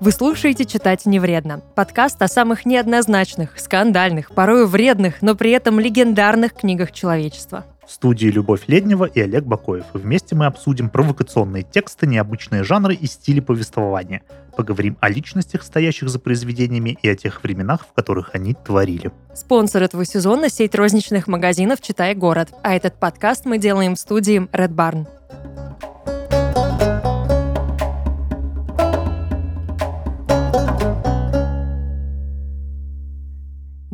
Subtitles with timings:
[0.00, 5.78] Вы слушаете «Читать не вредно»– подкаст о самых неоднозначных, скандальных, порою вредных, но при этом
[5.78, 7.66] легендарных книгах человечества.
[7.86, 9.84] В студии Любовь Леднева и Олег Бакоев.
[9.92, 14.22] Вместе мы обсудим провокационные тексты, необычные жанры и стили повествования.
[14.56, 19.12] Поговорим о личностях, стоящих за произведениями, и о тех временах, в которых они творили.
[19.34, 22.48] Спонсор этого сезона– сеть розничных магазинов «Читай город».
[22.62, 25.06] А этот подкаст мы делаем в студии Red Barn.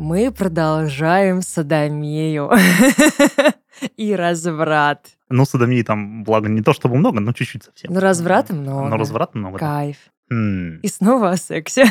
[0.07, 2.49] Мы продолжаем садомию
[3.97, 5.05] и разврат.
[5.27, 7.91] Ну, садомии там, благо, не то чтобы много, но чуть-чуть совсем.
[7.93, 8.87] Ну, разврата много.
[8.87, 9.59] Но разврата много.
[9.59, 9.97] Кайф.
[10.31, 11.87] И снова о сексе.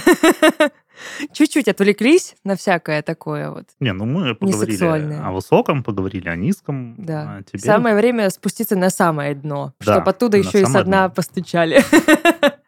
[1.35, 3.67] Чуть-чуть отвлеклись на всякое такое вот.
[3.81, 6.95] Не, ну мы поговорили о высоком, поговорили о низком.
[6.97, 7.37] Да.
[7.37, 11.09] а теперь- Самое время спуститься на самое дно, Да, чтобы оттуда еще и со дна
[11.09, 11.15] дно.
[11.15, 11.83] постучали.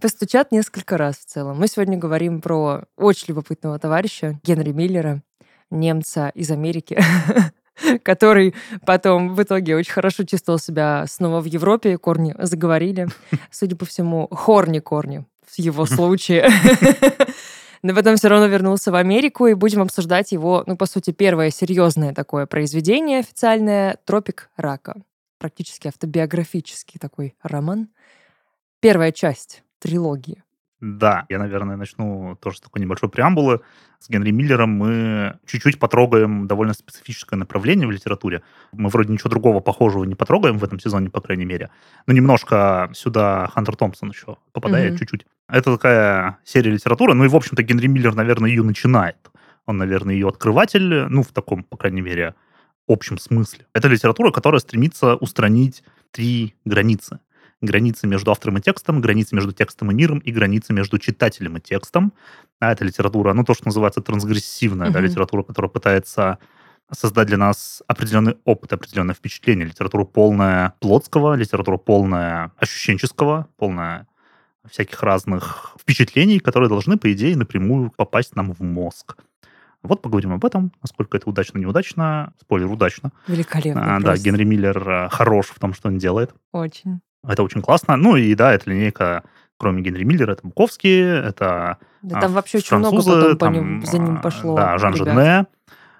[0.00, 1.58] Постучат несколько раз в целом.
[1.58, 5.22] Мы сегодня говорим про очень любопытного товарища Генри Миллера,
[5.70, 7.00] немца из Америки,
[8.02, 13.08] который потом в итоге очень хорошо чувствовал себя снова в Европе, корни заговорили.
[13.50, 16.48] Судя по всему, хорни-корни в его случае.
[17.82, 21.50] Но потом все равно вернулся в Америку, и будем обсуждать его, ну, по сути, первое
[21.50, 24.96] серьезное такое произведение официальное «Тропик рака».
[25.38, 27.88] Практически автобиографический такой роман.
[28.80, 30.42] Первая часть трилогии.
[30.80, 33.60] Да, я, наверное, начну тоже с такой небольшой преамбулы.
[34.00, 38.42] С Генри Миллером мы чуть-чуть потрогаем довольно специфическое направление в литературе.
[38.72, 41.70] Мы вроде ничего другого похожего не потрогаем в этом сезоне, по крайней мере.
[42.06, 44.98] Но немножко сюда Хантер Томпсон еще попадает Мгм.
[44.98, 45.26] чуть-чуть.
[45.48, 47.14] Это такая серия литературы.
[47.14, 49.30] Ну и, в общем-то, Генри Миллер, наверное, ее начинает.
[49.66, 52.34] Он, наверное, ее открыватель, ну, в таком, по крайней мере,
[52.86, 53.64] общем смысле.
[53.72, 57.20] Это литература, которая стремится устранить три границы
[57.64, 61.60] границы между автором и текстом, границы между текстом и миром и границы между читателем и
[61.60, 62.12] текстом.
[62.60, 65.08] А это литература, ну, то, что называется трансгрессивная, да, Мгм.
[65.08, 66.38] литература, которая пытается
[66.92, 69.66] создать для нас определенный опыт, определенное впечатление.
[69.66, 74.06] Литература полная плотского, литература полная ощущенческого, полная
[74.70, 79.16] всяких разных впечатлений, которые должны, по идее, напрямую попасть нам в мозг.
[79.82, 82.32] Вот поговорим об этом, насколько это удачно, неудачно.
[82.40, 83.12] Спойлер, удачно.
[83.28, 83.96] Великолепно.
[83.96, 84.16] А, да.
[84.16, 86.34] Генри Миллер э, хорош в том, что он делает.
[86.52, 87.00] Очень.
[87.26, 87.96] Это очень классно.
[87.96, 89.24] Ну и да, эта линейка,
[89.56, 93.52] кроме Генри Миллера, это Буковский, это Да а, там вообще очень много потом по там,
[93.52, 94.56] ним, за ним а, пошло.
[94.56, 95.08] Да, Жан ребят.
[95.08, 95.46] Жене,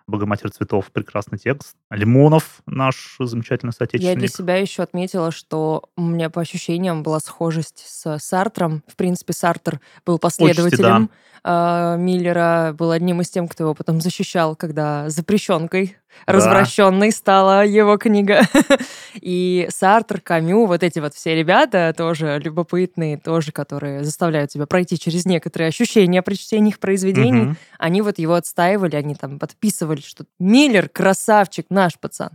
[0.07, 1.77] Богоматерь цветов, прекрасный текст.
[1.91, 4.31] Лимонов, наш замечательный Я для соотечественник.
[4.31, 8.83] себя еще отметила, что у меня по ощущениям была схожесть с Сартром.
[8.87, 11.09] В принципе, Сартр был последователем
[11.43, 16.33] э, Миллера, был одним из тем, кто его потом защищал, когда запрещенкой, Да.
[16.33, 18.43] развращенной стала его книга.
[19.21, 24.99] И Сартр, Камю, вот эти вот все ребята тоже любопытные, тоже, которые заставляют тебя пройти
[24.99, 27.43] через некоторые ощущения при чтении их произведений.
[27.43, 27.57] Мгм.
[27.79, 32.31] Они вот его отстаивали, они там подписывали, что Миллер красавчик, наш пацан.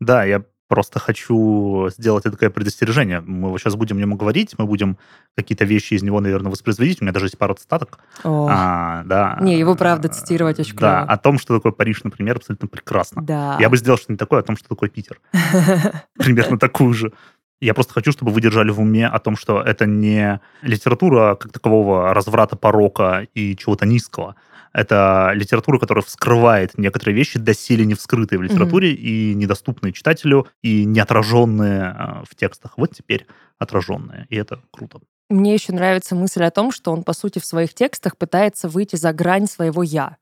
[0.00, 3.20] Да, я просто хочу сделать такое предостережение.
[3.20, 4.96] Мы сейчас будем нем говорить, мы будем
[5.36, 7.02] какие-то вещи из него, наверное, воспроизводить.
[7.02, 7.98] У меня даже есть пару цитаток.
[8.22, 9.36] О, А, да.
[9.40, 11.12] Не, его правда цитировать очень Да, клево.
[11.12, 13.20] о том, что такое Париж, например, абсолютно прекрасно.
[13.20, 13.56] да.
[13.58, 15.20] Я бы сделал что-нибудь такое о том, что такое Питер.
[16.18, 17.12] примерно такую же.
[17.60, 21.52] Я просто хочу, чтобы вы держали в уме о том, что это не литература как
[21.52, 24.36] такового разврата, порока и чего-то низкого.
[24.72, 30.84] Это литература, которая вскрывает некоторые вещи, доселе не вскрытые в литературе и недоступные читателю, и
[30.84, 32.74] не отраженные э, в текстах.
[32.76, 33.26] Вот теперь
[33.58, 34.26] отраженные.
[34.28, 35.00] И это круто.
[35.28, 38.96] Мне еще нравится мысль о том, что он, по сути, в своих текстах пытается выйти
[38.96, 40.16] за грань своего «я».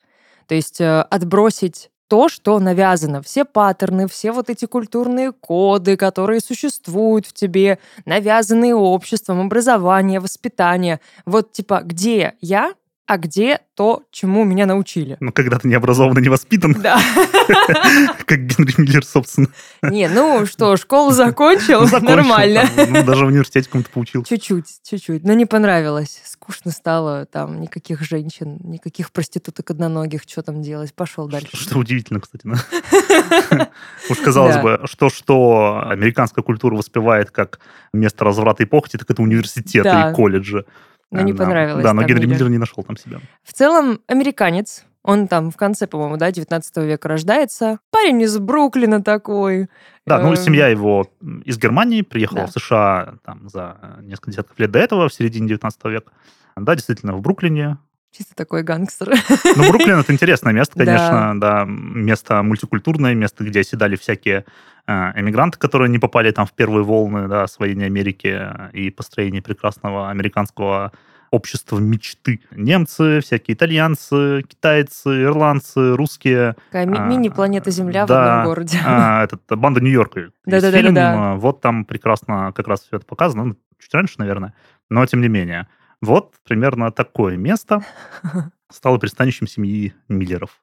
[0.47, 3.23] То есть э, отбросить то, что навязано.
[3.23, 11.01] Все паттерны, все вот эти культурные коды, которые существуют в тебе, навязанные обществом, образование, воспитание.
[11.27, 12.73] Вот типа, где я,
[13.09, 15.17] а где то, чему меня научили.
[15.19, 17.01] Но когда ты не образован и не воспитан, Да.
[18.27, 19.49] как Генри Миллер, собственно.
[19.81, 22.65] Не, ну что, школу закончил, нормально.
[22.77, 24.29] ну, даже в университете кому-то поучился.
[24.29, 25.25] Чуть-чуть, чуть-чуть.
[25.25, 26.21] Но не понравилось.
[26.27, 27.25] Скучно стало.
[27.25, 30.25] Там никаких женщин, никаких проституток одноногих.
[30.29, 30.93] Что там делать?
[30.93, 31.57] Пошел дальше.
[31.57, 32.47] Что, удивительно, кстати.
[34.11, 37.61] Уж казалось бы, что-что американская культура воспевает как
[37.95, 40.67] место разврата и похоти, так это университеты и колледжи.
[41.11, 42.35] Но не понравилось Да, но Генри Миллер.
[42.37, 43.21] Миллер не нашел там себя.
[43.43, 44.85] В целом, американец.
[45.03, 47.79] Он там в конце, по-моему, да, 19 века рождается.
[47.91, 49.69] Парень из Бруклина такой.
[50.05, 51.11] Да, ну Эм, семья его
[51.45, 52.47] из Германии приехала да.
[52.47, 56.13] в США там, за несколько десятков лет до этого, в середине 19 века.
[56.57, 57.79] Да, действительно, в Бруклине.
[58.17, 59.11] Чисто такой гангстер.
[59.57, 60.85] Ну, Бруклин это интересное место, Да.
[60.85, 64.45] конечно, да, место мультикультурное, место, где оседали всякие
[64.87, 70.09] э, эмигранты, которые не попали там в первые волны да, освоения Америки и построения прекрасного
[70.11, 70.93] американского
[71.31, 72.41] общество мечты.
[72.53, 76.57] Немцы, всякие итальянцы, китайцы, ирландцы, русские.
[76.71, 78.79] Такая ми- А, мини-планета Земля в да, одном городе.
[78.87, 80.21] а, этот, банда Нью-Йорка.
[80.21, 80.81] есть Да-да-да-да-да.
[81.13, 83.45] фильм, а, Вот там прекрасно как раз все это показано.
[83.45, 84.55] Ну, чуть раньше, наверное,
[84.89, 85.69] но тем не менее.
[86.01, 87.85] Вот примерно такое место
[88.71, 90.63] стало пристанищем семьи Миллеров.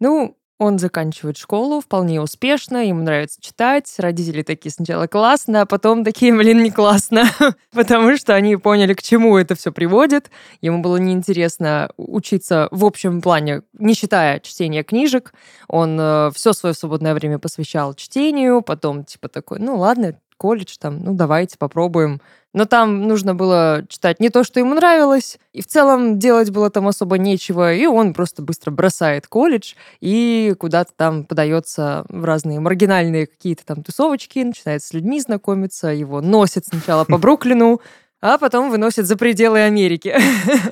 [0.00, 3.92] Ну, он заканчивает школу вполне успешно, ему нравится читать.
[3.98, 7.24] Родители такие сначала классно, а потом такие, блин, не классно.
[7.72, 10.30] Потому что они поняли, к чему это все приводит.
[10.60, 15.34] Ему было неинтересно учиться в общем плане, не считая чтения книжек.
[15.66, 21.14] Он все свое свободное время посвящал чтению, потом типа такой, ну ладно, колледж там, ну
[21.14, 22.20] давайте попробуем.
[22.54, 26.70] Но там нужно было читать не то, что ему нравилось, и в целом делать было
[26.70, 32.60] там особо нечего, и он просто быстро бросает колледж и куда-то там подается в разные
[32.60, 37.80] маргинальные какие-то там тусовочки, начинает с людьми знакомиться, его носит сначала по Бруклину,
[38.22, 40.14] а потом выносит за пределы Америки.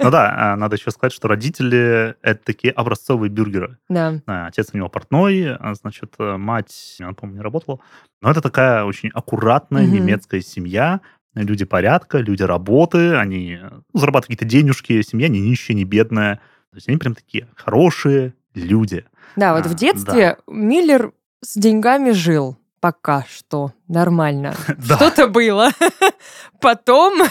[0.01, 3.77] Ну да, а, надо еще сказать, что родители— это такие образцовые бюргеры.
[3.89, 4.21] Да.
[4.27, 7.81] А, Отец у него портной, а, значит, мать, она, по-моему, не работала.
[8.23, 9.93] Но это такая очень аккуратная Мгм.
[9.95, 11.01] немецкая семья,
[11.35, 16.37] люди порядка, люди работы, они ну, зарабатывают какие-то денежки, семья не нищая, не бедная.
[16.71, 19.05] То есть они прям такие хорошие люди.
[19.37, 22.57] Да, вот А, в детстве Миллер с деньгами жил.
[22.81, 23.73] Пока что.
[23.89, 24.55] Нормально.
[24.89, 24.97] Да.
[24.97, 25.71] Что-то было.
[26.61, 27.23] Потом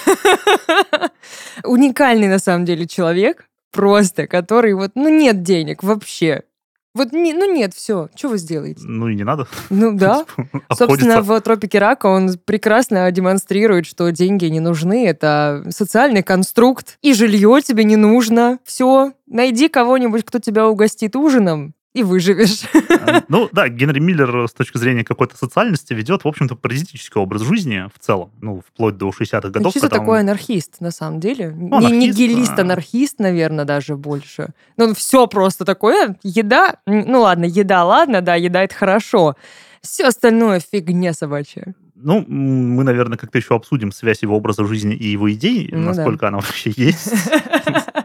[1.63, 6.44] уникальный на самом деле человек, просто, который вот, ну нет денег вообще.
[6.93, 8.81] Вот, не, ну нет, все, что вы сделаете?
[8.83, 9.47] Ну и не надо.
[9.69, 10.25] Ну да.
[10.25, 16.97] Типа, Собственно, в «Тропике рака» он прекрасно демонстрирует, что деньги не нужны, это социальный конструкт,
[17.01, 18.59] и жилье тебе не нужно.
[18.65, 22.61] Все, найди кого-нибудь, кто тебя угостит ужином, и выживешь.
[23.27, 27.85] Ну да, Генри Миллер с точки зрения какой-то социальности ведет, в общем-то, паразитический образ жизни
[27.93, 29.73] в целом, ну, вплоть до 60-х Ну, годов.
[29.73, 31.51] когда он- такой анархист, на самом деле?
[31.51, 32.61] Ну, не анархист, нигилист, а.
[32.61, 34.49] анархист, наверное, даже больше.
[34.77, 36.17] Ну, он все просто такое.
[36.23, 39.35] Еда, м, ну ладно, еда, ладно, да, еда это хорошо.
[39.81, 41.73] Все остальное фигня собачья.
[42.03, 45.88] Ну, мы, наверное, как-то еще обсудим связь его образа жизни и его идей, Ну да.
[45.94, 47.13] насколько она вообще есть.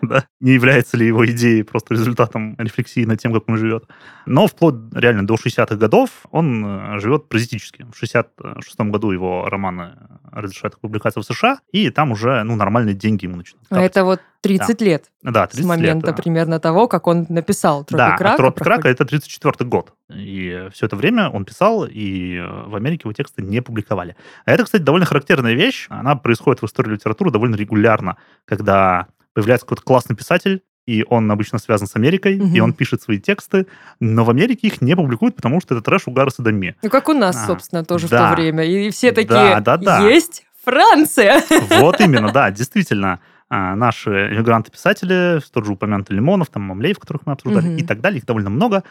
[0.03, 0.25] Да.
[0.41, 3.89] Не является ли его идеей просто результатом рефлексии над тем, как он живет.
[4.27, 7.87] Но вплоть реально до 60-х годов он э, живет паразитически.
[7.93, 9.95] В 66 году его романы
[10.31, 14.05] разрешают к публикации в США, и там уже ну, нормальные деньги ему начинают А это
[14.05, 16.17] вот 30 лет Да, с 30 момента лет.
[16.17, 16.23] да.
[16.23, 18.35] примерно того, как он написал Да, «Тропик рака».
[18.35, 19.93] а «Тропик проходит- рака»— это 34 год.
[20.15, 24.17] И все это время он писал, и э, в Америке его тексты не публиковали.
[24.45, 25.87] А это, кстати, довольно характерная вещь.
[25.91, 31.59] Она происходит в истории литературы довольно регулярно, когда появляется какой-то классный писатель, и он обычно
[31.59, 32.55] связан с Америкой, Мгм.
[32.55, 33.67] и он пишет свои тексты,
[33.99, 36.77] но в Америке их не публикуют, потому что это трэш, угар и содомия.
[36.83, 38.31] Ну, как у нас, А, собственно, тоже в да.
[38.31, 38.65] то время.
[38.65, 40.09] И все Да, такие, да, да.
[40.09, 41.43] есть Франция.
[41.81, 43.21] Вот именно, да, действительно.
[43.49, 47.77] А, Наши иммигранты-писатели, тот же упомянутый Лимонов, там Мамлеев, которых мы обсуждали, Мгм.
[47.77, 48.83] и так далее, их довольно много.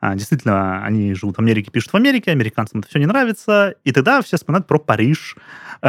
[0.00, 3.92] А, Действительно, они живут в Америке, пишут в Америке, американцам это все не нравится, и
[3.92, 5.36] тогда все вспоминают про Париж.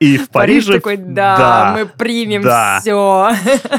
[0.00, 0.72] И в Париж Париже...
[0.74, 2.42] такой, да, мы примем
[2.80, 3.30] все.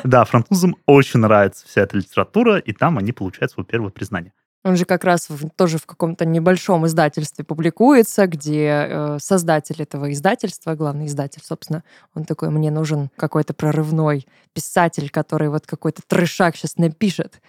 [0.04, 4.34] Да, французам очень нравится вся эта литература, и там они получают свое первое признание.
[4.64, 10.12] Он же как раз в- тоже в каком-то небольшом издательстве публикуется, где э, создатель этого
[10.12, 11.84] издательства, главный издатель, собственно,
[12.16, 17.40] он такой, мне нужен какой-то прорывной писатель, который вот какой-то трешак сейчас напишет.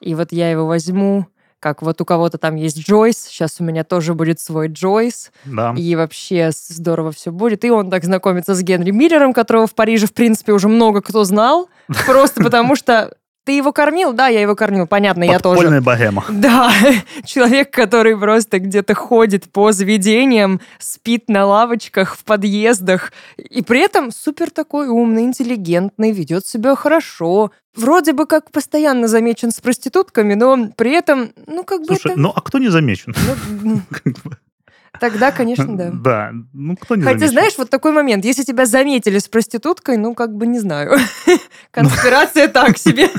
[0.00, 1.26] И вот я его возьму,
[1.60, 5.74] как вот у кого-то там есть Джойс, сейчас у меня тоже будет свой Джойс, Да.
[5.76, 7.64] и вообще здорово все будет.
[7.64, 11.24] И он так знакомится с Генри Миллером, которого в Париже, в принципе, уже много кто
[11.24, 11.68] знал,
[12.06, 14.12] просто потому что ты его кормил?
[14.12, 15.56] Да, я его кормил, понятно, я тоже.
[15.56, 16.24] Подпольная богема.
[16.44, 16.72] Да,
[17.24, 24.10] человек, который просто где-то ходит по заведениям, спит на лавочках в подъездах, и при этом
[24.10, 27.50] супер такой умный, интеллигентный, ведет себя хорошо.
[27.76, 32.20] Вроде бы как постоянно замечен с проститутками, но при этом, ну, как бы Слушай, это...
[32.20, 33.14] ну а кто не замечен?
[33.62, 33.80] ну.
[35.10, 35.90] тогда, конечно, да.
[36.04, 40.14] Да, ну кто не Хотя, знаешь, вот такой момент, если тебя заметили с проституткой, ну,
[40.14, 40.96] как бы, не знаю,
[41.70, 43.08] конспирация так себе.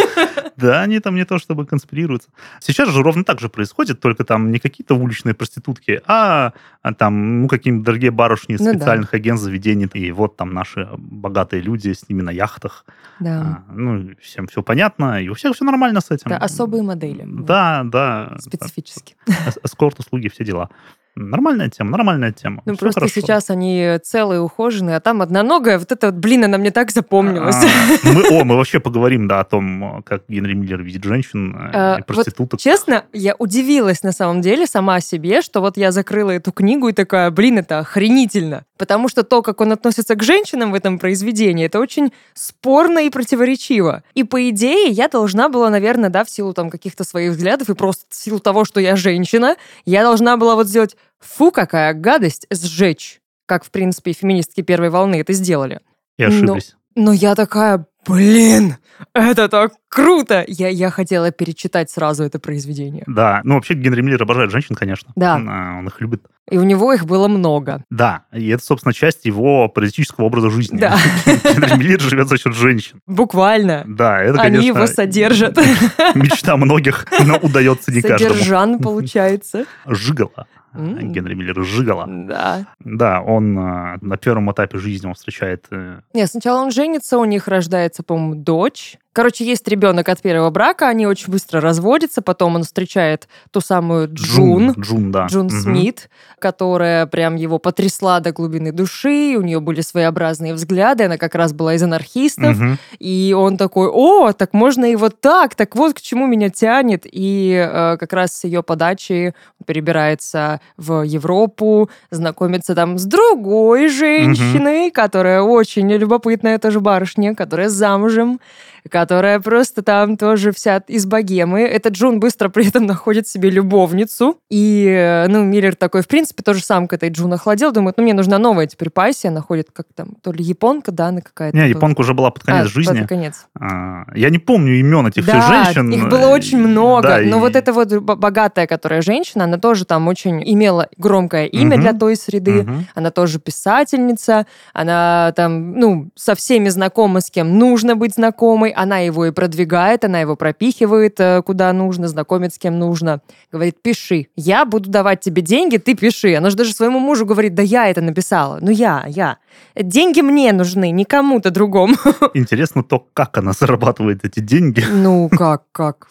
[0.58, 2.30] Да, они там не то чтобы конспирируются.
[2.62, 7.42] Сейчас же ровно так же происходит, только там не какие-то уличные проститутки, а, а там,
[7.42, 9.90] ну, какие-нибудь дорогие барышни Ну специальных агентств, заведений.
[9.94, 12.86] И вот там наши богатые люди с ними на яхтах.
[13.20, 16.30] Да, А, ну, всем все понятно, и у всех все нормально с этим.
[16.30, 17.26] да, особые модели.
[17.28, 18.38] Да, да.
[18.40, 19.18] Специфически.
[19.28, 20.70] Эс- Эскорт, услуги, все дела.
[21.16, 22.62] Нормальная тема, нормальная тема.
[22.66, 23.22] Ну, Всё просто хорошо.
[23.22, 25.80] сейчас они целые, ухоженные, а там одноногая.
[25.80, 27.56] Вот это вот, блин, она мне так запомнилась.
[27.56, 31.70] А, мы, о, мы вообще поговорим, да, о том, как Генри Миллер видит женщин э,
[31.74, 32.60] А, и вот проституток.
[32.60, 36.94] Честно, я удивилась на самом деле сама себе, что вот я закрыла эту книгу и
[36.94, 38.66] такая, блин, это охренительно.
[38.78, 43.10] Потому что то, как он относится к женщинам в этом произведении, это очень спорно и
[43.10, 44.04] противоречиво.
[44.16, 47.74] И по идее я должна была, наверное, да, в силу там каких-то своих взглядов и
[47.74, 49.56] просто в силу того, что я женщина,
[49.86, 53.22] я должна была вот сделать «фу, какая гадость!» сжечь.
[53.46, 55.82] Как, в принципе, феминистки первой волны это сделали.
[56.18, 56.76] И ошиблись.
[56.96, 58.78] Но, но я такая, блин,
[59.14, 60.44] это так круто!
[60.48, 63.04] Я, я хотела перечитать сразу это произведение.
[63.08, 65.12] Да, ну вообще Генри Миллер обожает женщин, конечно.
[65.16, 65.36] Да.
[65.36, 66.24] Он, он их любит.
[66.50, 67.84] И у него их было много.
[67.90, 70.78] Да, и это, собственно, часть его политического образа жизни.
[70.78, 70.98] Да.
[71.26, 73.00] Генри Миллер живет за счет женщин.
[73.08, 73.84] Буквально.
[73.88, 75.58] Да, это, Они конечно, его содержат.
[76.16, 78.34] мечта многих, но удается не каждому.
[78.34, 79.66] Содержан, получается.
[79.86, 80.48] Жигала.
[80.76, 81.12] М.
[81.12, 82.06] Генри Миллер жигала.
[82.08, 82.66] Да.
[82.80, 85.66] Да, он а, на первом этапе жизни он встречает...
[85.72, 88.98] э, Нет, сначала он женится, у них рождается, по-моему, дочь.
[89.16, 94.10] Короче, есть ребенок от первого брака, они очень быстро разводятся, потом он встречает ту самую
[94.12, 95.28] Джун, Джун, да.
[95.28, 95.62] Джун Мгм.
[95.62, 101.34] Смит, которая прям его потрясла до глубины души, у нее были своеобразные взгляды, она как
[101.34, 102.78] раз была из анархистов, Мгм.
[103.00, 107.04] и он такой, о, так можно и вот так, так вот к чему меня тянет.
[107.06, 109.34] И э, как раз с ее подачи
[109.66, 118.42] перебирается в Европу, знакомится там с другой женщиной, которая очень любопытная тоже барышня, которая замужем,
[118.90, 121.62] которая просто там тоже вся из богемы.
[121.62, 124.38] Этот Джун быстро при этом находит себе любовницу.
[124.50, 128.04] И, э, ну, Миллер такой, в принципе, тоже сам к этой Джун охладел, думает, ну,
[128.04, 131.58] мне нужна новая теперь пассия, находит как там, то ли японка, да, она какая-то.
[131.58, 133.00] Не, японка уже была под конец А, жизни.
[133.00, 133.46] под конец.
[133.60, 135.90] А, Я не помню имен этих да, всех женщин.
[135.92, 137.08] их было очень много.
[137.08, 141.46] да, но и- вот эта вот богатая, которая женщина, она тоже там очень имела громкое
[141.48, 141.82] имя Мгм.
[141.82, 142.64] для той среды.
[142.64, 142.88] Мгм.
[142.96, 149.00] Она тоже писательница, она там, ну, со всеми знакома, с кем нужно быть знакомой, она
[149.00, 153.22] его и продвигает, она его пропихивает э, куда нужно, знакомит с кем нужно.
[153.52, 156.36] Говорит, пиши, я буду давать тебе деньги, ты пиши.
[156.36, 159.38] Она же даже своему мужу говорит, да я это написала, ну я, я.
[159.76, 161.96] Деньги мне нужны, не кому-то другому.
[162.34, 164.84] Интересно то, как она зарабатывает эти деньги.
[164.90, 166.10] Ну, как, как?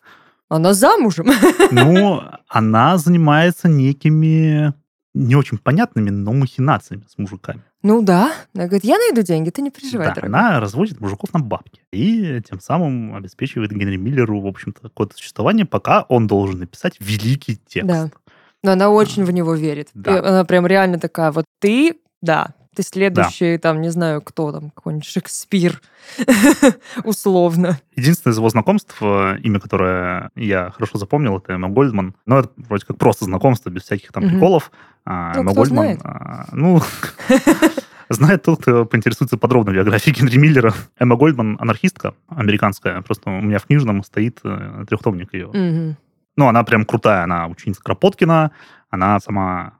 [0.49, 1.30] Она замужем.
[1.71, 4.73] Ну, она занимается некими
[5.14, 7.62] не очень понятными, но махинациями с мужиками.
[7.85, 8.33] Ну да.
[8.55, 10.37] Она говорит, я найду деньги, ты не переживай, Да, дорогой.
[10.37, 11.83] она разводит мужиков на бабки.
[11.93, 17.57] И тем самым обеспечивает Генри Миллеру, в общем-то, какое-то существование, пока он должен написать великий
[17.69, 17.87] текст.
[17.88, 18.11] Да.
[18.62, 19.91] Но она очень в него верит.
[19.93, 20.17] Да.
[20.17, 24.71] И она прям реально такая, вот ты, да, ты следующий, там, не знаю, кто там,
[24.71, 25.83] какой-нибудь Шекспир,
[27.05, 27.79] условно.
[27.97, 32.14] Единственное из его знакомств, э, имя которое я хорошо запомнил, это Эмма Гольдман.
[32.26, 34.33] Но это вроде как просто знакомство, без всяких там Мгм.
[34.33, 34.71] приколов.
[35.05, 36.01] А, Ну, Гольдман, знает.
[36.03, 36.81] а, ну,
[38.09, 40.73] знает тот, кто поинтересуется подробно биографией Генри Миллера.
[40.99, 43.01] Эмма Гольдман анархистка американская.
[43.03, 45.97] Просто у меня в книжном стоит э, трехтомник ее.
[46.37, 47.25] Ну, она прям крутая.
[47.25, 48.51] Она ученица Кропоткина.
[48.91, 49.75] Она сама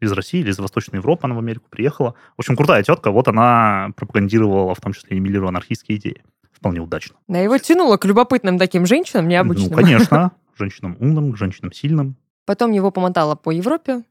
[0.00, 2.14] из России или из Восточной Европы, она в Америку приехала.
[2.36, 3.10] В общем, крутая тетка.
[3.10, 6.22] Вот она пропагандировала, в том числе и Миллеру, анархистские идеи.
[6.52, 7.16] Вполне удачно.
[7.28, 9.70] Да, его тянуло к любопытным таким женщинам, необычным.
[9.70, 10.32] Ну, конечно.
[10.58, 12.16] Женщинам умным, женщинам сильным.
[12.46, 14.02] Потом его помотало по Европе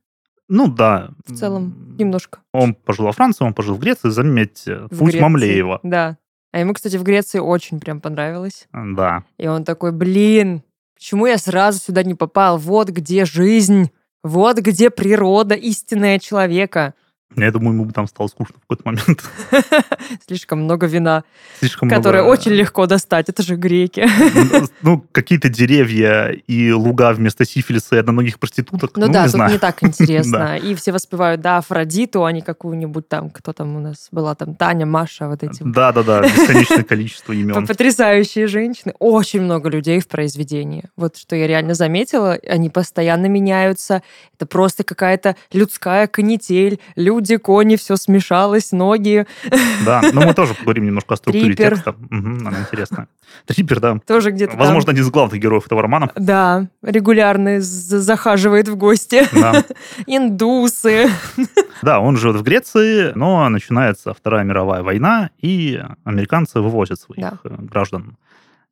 [0.50, 1.12] Ну, да.
[1.26, 2.40] в целом, немножко.
[2.54, 4.10] Он пожил во Франции, он пожил в Греции.
[4.10, 5.20] Заметьте, В путь Греции.
[5.20, 5.80] Мамлеева.
[5.84, 6.18] Да.
[6.52, 8.68] А ему, кстати, в Греции очень прям понравилось.
[8.74, 9.24] Да.
[9.38, 10.64] И он такой, блин,
[10.96, 12.58] почему я сразу сюда не попал?
[12.58, 13.92] Вот где жизнь,
[14.24, 16.96] вот где природа истинная человека.
[17.36, 19.24] Я думаю, ему бы там стало скучно в какой-то момент.
[20.28, 21.24] Слишком много вина,
[21.60, 23.30] Слишком которое много- очень легко достать.
[23.30, 24.08] Это же греки.
[24.52, 28.98] Ну, Ну, какие-то деревья и луга вместо сифилиса и одноногих проституток.
[28.98, 29.52] Ну, Ну, да, не тут знаю.
[29.52, 30.58] не так интересно.
[30.64, 34.56] И все воспевают, да, Афродиту, а не какую-нибудь там, кто там у нас была, там
[34.56, 37.68] Таня, Маша, вот эти Да-да-да, бесконечное количество имен.
[37.68, 38.94] Потрясающие женщины.
[39.00, 40.86] Очень много людей в произведении.
[40.98, 44.02] Вот что я реально заметила, они постоянно меняются.
[44.36, 46.80] Это просто какая-то людская канитель.
[46.96, 49.26] Люди, кони, все смешалось, ноги.
[49.86, 51.74] Да, но мы тоже поговорим немножко о структуре Трипер.
[51.76, 51.96] текста.
[52.10, 53.08] Мгм, она интересная.
[53.46, 54.00] Трипер, да.
[54.06, 54.60] Тоже где-то там.
[54.60, 56.12] Возможно, один из главных героев этого романа.
[56.16, 59.28] Да, регулярно за- захаживает в гости.
[59.34, 59.64] Да.
[60.08, 61.10] Индусы.
[61.82, 67.40] да, он живет в Греции, но начинается Вторая мировая война, и американцы вывозят своих Да.
[67.44, 68.18] э, граждан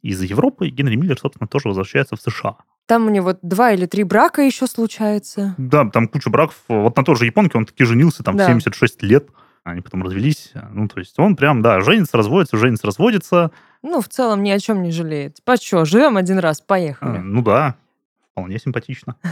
[0.02, 0.70] из Европы.
[0.70, 2.56] Генри Миллер, собственно, тоже возвращается в США.
[2.88, 5.54] Там у него два или три брака еще случается.
[5.58, 6.56] Да, там куча браков.
[6.70, 8.48] Вот на той же японке он таки женился, там, Да.
[8.48, 9.28] 76 лет.
[9.66, 10.54] Они потом развелись.
[10.72, 13.52] Ну, то есть он прям, да, женится, разводится, женится, разводится.
[13.84, 15.44] Ну, в целом ни о чем не жалеет.
[15.44, 17.18] По что, живем один раз, А, поехали.
[17.18, 17.76] Ну да,
[18.32, 19.16] вполне симпатично.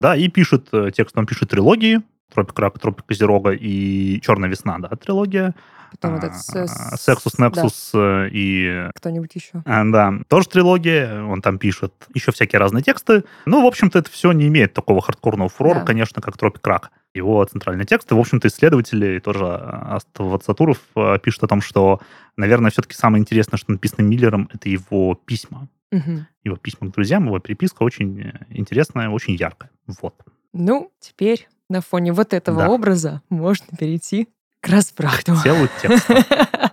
[0.00, 2.02] Да, и пишет э, текст, он пишет трилогии.
[2.34, 5.54] Тропик Рака, Тропик Козерога и Черная весна, да, трилогия.
[6.00, 8.88] Потом этот А, Сексус, Нексус э, и...
[8.96, 9.62] кто-нибудь еще.
[9.64, 13.24] а, Да, тоже трилогия, он там пишет еще всякие разные тексты.
[13.46, 15.84] Ну, в общем-то, это все не имеет такого хардкорного фурора, Да.
[15.86, 16.90] конечно, как Тропик Рак.
[17.14, 22.00] Его центральный текст, и, в общем-то, исследователи, тоже Астав Цатуров э, пишут о том, что,
[22.36, 25.68] наверное, все-таки самое интересное, что написано Миллером, это его письма.
[25.92, 26.26] Мгм.
[26.42, 29.70] Его письма к друзьям, его переписка очень э, интересная, очень яркая.
[30.02, 30.14] Вот.
[30.52, 32.68] Ну, теперь на фоне вот этого Да.
[32.70, 34.28] образа можно перейти
[34.64, 35.36] к разбрату.
[35.42, 36.14] Телу текста.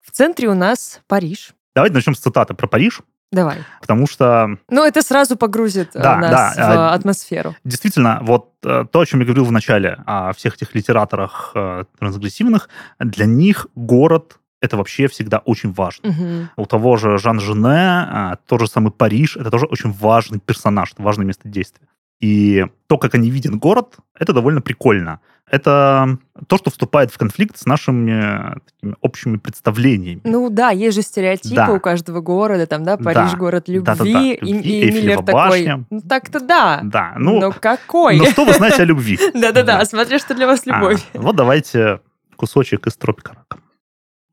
[0.00, 1.52] В центре у нас Париж.
[1.74, 3.00] Давайте начнем с цитаты про Париж,
[3.32, 3.58] Давай.
[3.80, 7.56] потому что Ну, это сразу погрузит э, Да, нас да, в а, атмосферу.
[7.64, 11.84] действительно, вот э, то, о чем я говорил в начале, о всех этих литераторах э,
[11.98, 12.68] трансгрессивных,
[13.00, 16.08] для них город это вообще всегда очень важно.
[16.10, 16.50] Мгм.
[16.56, 21.26] У того же Жан Жене, тот же самый Париж, это тоже очень важный персонаж, важное
[21.26, 21.86] место действия.
[22.24, 25.20] И то, как они видят город, это довольно прикольно.
[25.46, 26.16] Это
[26.48, 30.22] то, что вступает в конфликт с нашими э, такими общими представлениями.
[30.24, 31.72] Ну да, есть же стереотипы Да.
[31.72, 33.36] у каждого города, там, да, Париж Да.
[33.36, 35.84] город любви, Да-да-да, и, любви, и Эйфелева Миллер такой, башня.
[35.90, 38.16] ну так-то да, Да, ну, но какой?
[38.16, 39.18] но что вы знаете о любви?
[39.34, 39.84] Да-да-да, Да.
[39.84, 41.04] смотря что для вас А, любовь.
[41.12, 42.00] вот давайте
[42.36, 43.36] кусочек из Тропика.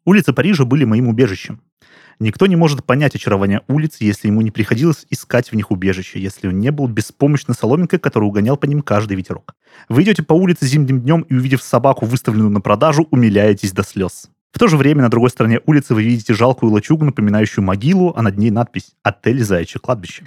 [0.06, 1.60] Улицы Парижа были моим убежищем.
[2.22, 6.50] Никто не может понять очарование улиц, если ему не приходилось искать в них убежище, если
[6.50, 9.56] он не был беспомощной соломинкой, которую угонял по ним каждый ветерок.
[9.90, 14.30] Вы идете по улице зимним днем и, увидев собаку, выставленную на продажу, умиляетесь до слез.
[14.52, 18.22] В то же время на другой стороне улицы вы видите жалкую лачугу, напоминающую могилу, а
[18.22, 20.24] над ней надпись «Отель Заячье кладбище».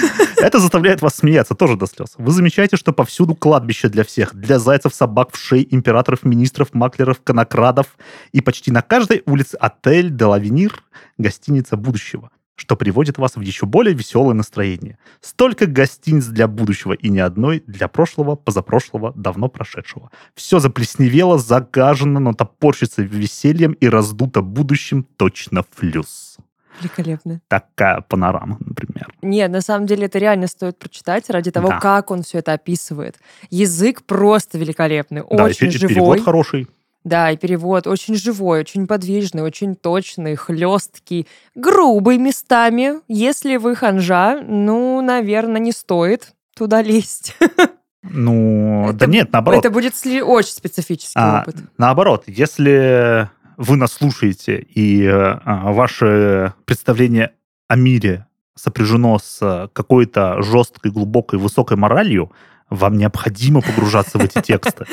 [0.36, 2.14] Это заставляет вас смеяться тоже до слез.
[2.16, 4.34] Вы замечаете, что повсюду кладбище для всех.
[4.34, 7.86] Для зайцев, собак, вшей, императоров, министров, маклеров, конокрадов.
[8.32, 10.82] И почти на каждой улице отель де лавенир,
[11.18, 12.30] гостиница будущего
[12.60, 14.98] что приводит вас в еще более веселое настроение.
[15.22, 20.10] Столько гостиниц для будущего и ни одной для прошлого, позапрошлого, давно прошедшего.
[20.34, 26.36] Все заплесневело, загажено, но топорщится весельем и раздуто будущим точно флюс.
[26.80, 27.40] Великолепно.
[27.48, 29.12] Такая панорама, например.
[29.22, 31.80] Нет, на самом деле это реально стоит прочитать ради того, Да.
[31.80, 33.18] как он все это описывает.
[33.50, 35.88] Язык просто великолепный, да, и очень пе- живой.
[35.94, 36.68] перевод хороший.
[37.02, 43.00] Да, и перевод очень живой, очень подвижный, очень точный, хлесткий, грубый местами.
[43.08, 47.34] Если вы ханжа, ну, наверное, не стоит туда лезть.
[48.02, 49.60] Ну, Это- да нет, наоборот.
[49.62, 51.56] Это будет очень специфический А, опыт.
[51.76, 53.28] Наоборот, если
[53.60, 57.32] вы нас слушаете, и э, а, ваше представление
[57.68, 62.32] о мире сопряжено с какой-то жесткой, глубокой, высокой моралью,
[62.70, 64.86] вам необходимо погружаться в эти тексты.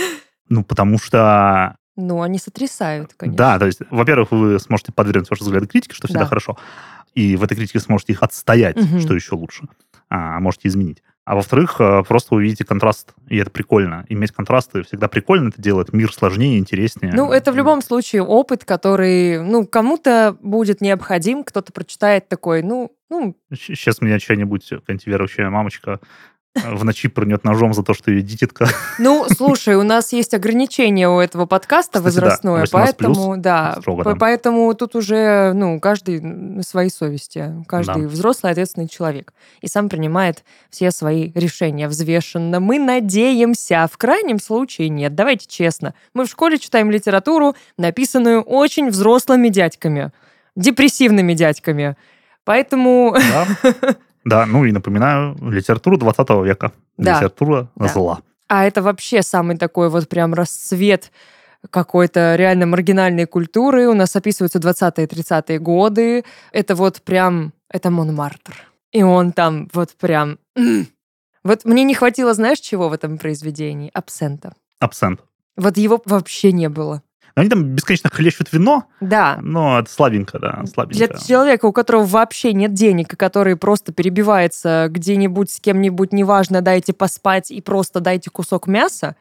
[0.50, 3.38] Ну, потому что, Ну, они сотрясают, конечно.
[3.38, 6.28] да, то есть, во-первых, вы сможете подвергнуть ваши взгляды критике, что всегда Да.
[6.28, 6.58] хорошо,
[7.16, 9.00] и в этой критике сможете их отстоять, Мгм.
[9.00, 9.64] что еще лучше,
[10.10, 11.02] а можете изменить.
[11.28, 14.06] А во-вторых, э, просто увидите контраст, и это прикольно.
[14.08, 17.12] Иметь контрасты всегда прикольно, это делает мир сложнее, интереснее.
[17.14, 22.94] Ну, это в любом случае опыт, который, ну, кому-то будет необходим, кто-то прочитает такой, ну,
[23.10, 26.00] ну, Сейчас меня чья-нибудь антиверующая мамочка
[26.66, 28.68] в ночи пырнет ножом за то, что ее дитятка.
[29.00, 33.76] Ну, слушай, у нас есть ограничение у этого подкаста Кстати, да, возрастное, 18+, поэтому, да,
[33.80, 38.08] строго по- поэтому тут уже, ну, каждый на своей совести, каждый Да.
[38.08, 42.60] взрослый ответственный человек и сам принимает все свои решения взвешенно.
[42.60, 45.16] Мы надеемся, в крайнем случае нет.
[45.16, 50.12] Давайте честно, мы в школе читаем литературу, написанную очень взрослыми дядьками,
[50.56, 51.96] депрессивными дядьками,
[52.44, 53.48] поэтому Да.
[54.28, 56.74] Да, ну и напоминаю, литература 20 века.
[56.98, 57.16] Да.
[57.16, 57.88] Литература Да.
[57.88, 58.20] зла.
[58.50, 61.12] А это вообще самый такой вот прям расцвет
[61.70, 63.88] какой-то реально маргинальной культуры.
[63.88, 66.24] У нас описываются 20-е, 30-е годы.
[66.52, 68.56] Это вот прям, это Монмартр.
[68.92, 70.40] И он там вот прям...
[71.44, 73.90] Вот мне не хватило, знаешь, чего в этом произведении?
[73.94, 74.54] Абсента.
[74.80, 75.22] Абсент.
[75.56, 77.02] Вот его вообще не было.
[77.38, 79.38] Они там бесконечно хлещут вино, Да.
[79.44, 81.20] но это слабенько, да, Для слабенько.
[81.24, 86.94] человека, у которого вообще нет денег, и который просто перебивается где-нибудь с кем-нибудь, неважно, дайте
[86.94, 89.16] поспать и просто дайте кусок мяса,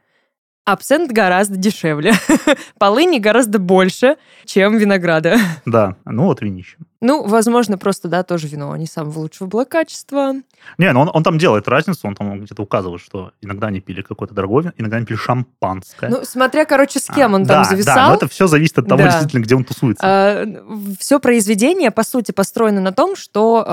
[0.64, 2.14] абсент гораздо дешевле.
[2.79, 5.37] Полыни гораздо больше, чем винограда.
[5.66, 6.79] Да, ну вот винище.
[7.00, 10.35] Ну, возможно, просто, да, тоже вино не самого лучшего было качества.
[10.78, 14.02] Не, ну он, он там делает разницу, он там где-то указывает, что иногда они пили
[14.02, 16.09] какое-то дорогое вино, иногда они пили шампанское.
[16.09, 18.09] Ну, смотря, короче, с кем А, он да, там Да, зависал.
[18.11, 19.11] но это все зависит от того, Да.
[19.11, 20.46] действительно, где он тусуется.
[20.98, 23.64] все произведение, по сути, построено на том, что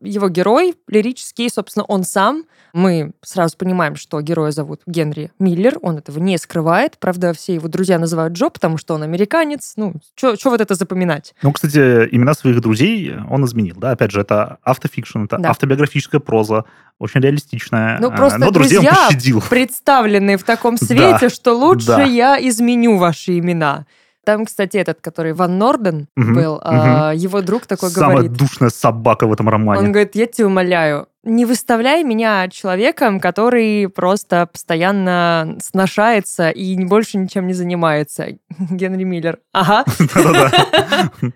[0.00, 2.44] э, его герой лирический, собственно, он сам.
[2.72, 6.98] Мы сразу понимаем, что героя зовут Генри Миллер, он этого не скрывает.
[7.00, 9.72] Правда, все его друзья называют Джо, потому что он американец.
[9.74, 11.34] Ну, что вот это запоминать?
[11.42, 11.78] Ну, кстати,
[12.12, 13.76] имена своих своих друзей он изменил.
[13.78, 15.50] Да, опять же, это автофикшн, это Да.
[15.50, 16.64] автобиографическая проза,
[16.98, 17.98] очень реалистичная.
[18.00, 19.42] Ну, э, просто но друзей он друзья пощадил.
[19.50, 22.02] представленные в таком свете, что лучше да.
[22.02, 23.86] я изменю ваши имена.
[24.24, 28.32] Там, кстати, этот, который Ван Норден Мгм, был, а, его друг такой Самая говорит.
[28.34, 29.80] душная собака в этом романе.
[29.80, 37.16] Он говорит, я тебя умоляю, не выставляй меня человеком, который просто постоянно сношается и больше
[37.16, 38.26] ничем не занимается.
[38.58, 39.38] Генри Миллер.
[39.52, 39.84] Ага.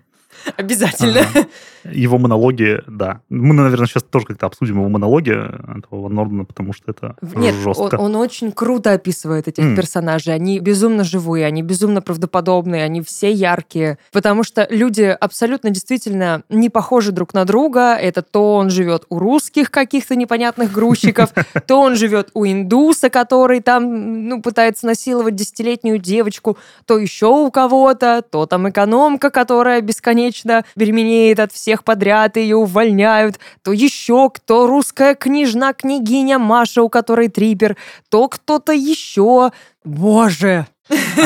[0.57, 1.21] обязательно.
[1.21, 1.47] Ага.
[1.91, 3.21] Его монологи, да.
[3.29, 7.55] Мы, наверное, сейчас тоже как-то обсудим его монологи этого Ван Нордена, потому что это Нет,
[7.55, 7.97] он, жестко.
[7.97, 9.77] он очень круто описывает этих М.
[9.77, 10.35] персонажей.
[10.35, 13.99] Они безумно живые, они безумно правдоподобные, они все яркие.
[14.13, 17.97] Потому что люди абсолютно действительно не похожи друг на друга.
[17.97, 21.31] Это то он живет у русских каких-то непонятных грузчиков,
[21.67, 27.51] то он живет у индуса, который там ну, пытается насиловать десятилетнюю девочку, то еще у
[27.51, 34.31] кого-то, то там экономка, которая бесконечно беременеет от всех подряд, и ее увольняют, то еще
[34.31, 37.77] кто русская княжна, княгиня Маша, у которой трипер,
[38.09, 39.51] то кто-то еще.
[39.85, 40.67] Боже!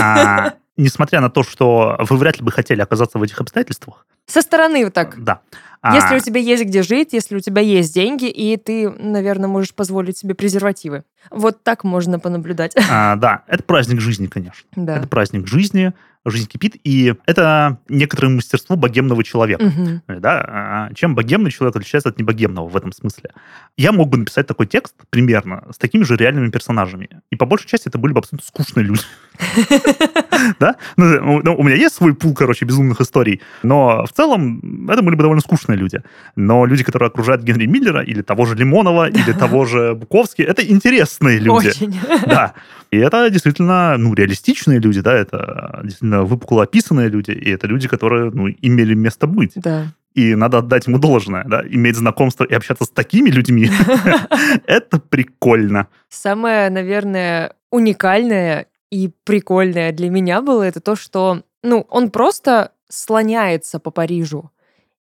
[0.01, 4.07] А, Несмотря на то, что вы вряд ли бы хотели оказаться в этих обстоятельствах.
[4.27, 5.23] Со стороны вот так.
[5.23, 5.41] Да.
[5.81, 9.49] А, Если у тебя есть где жить, если у тебя есть деньги, и ты, наверное,
[9.49, 11.05] можешь позволить себе презервативы.
[11.31, 12.75] Вот так можно понаблюдать.
[12.91, 14.69] а, Да, это праздник жизни, конечно.
[14.77, 14.97] Да.
[14.99, 15.93] Это праздник жизни,
[16.31, 19.64] жизнь кипит, и это некоторое мастерство богемного человека.
[19.64, 20.03] Мгм.
[20.21, 20.45] Да?
[20.49, 23.31] А Чем богемный человек отличается от небогемного в этом смысле?
[23.77, 27.09] Я мог бы написать такой текст примерно с такими же реальными персонажами.
[27.31, 29.03] И по большей части это были бы абсолютно скучные люди.
[30.61, 30.77] Да?
[30.97, 35.17] Ну, ну, у меня есть свой пул, короче, безумных историй, но в целом это были
[35.17, 36.03] бы довольно скучные люди.
[36.37, 40.64] Но люди, которые окружают Генри Миллера, или того же Лимонова, или того же Буковски, это
[40.64, 41.69] интересные люди.
[41.69, 41.99] Очень.
[42.27, 42.55] Да.
[42.91, 47.88] И это действительно, ну, реалистичные люди, да, это действительно выпукло описанные люди, и это люди,
[47.88, 49.52] которые, ну, имели место быть.
[49.57, 49.94] Да.
[50.14, 53.70] И надо отдать ему должное, да, иметь знакомство и общаться с такими людьми,
[54.66, 55.87] это прикольно.
[56.09, 63.78] Самое, наверное, уникальное и прикольное для меня было это то, что, ну, он просто слоняется
[63.78, 64.50] по Парижу.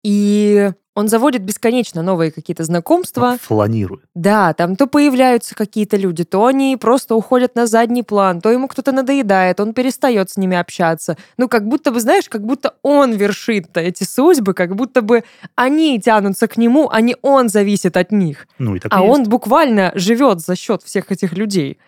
[0.03, 3.38] И он заводит бесконечно новые какие-то знакомства.
[3.41, 4.05] Фланирует.
[4.15, 8.69] Да, там то появляются какие-то люди, то они просто уходят на задний план, то ему
[8.69, 11.17] кто-то надоедает, он перестает с ними общаться.
[11.38, 15.99] Ну, как будто бы, знаешь, как будто он вершит эти судьбы, как будто бы они
[15.99, 18.47] тянутся к нему, а не он зависит от них.
[18.59, 19.11] Ну, и так и А есть.
[19.11, 21.79] он буквально живет за счет всех этих людей.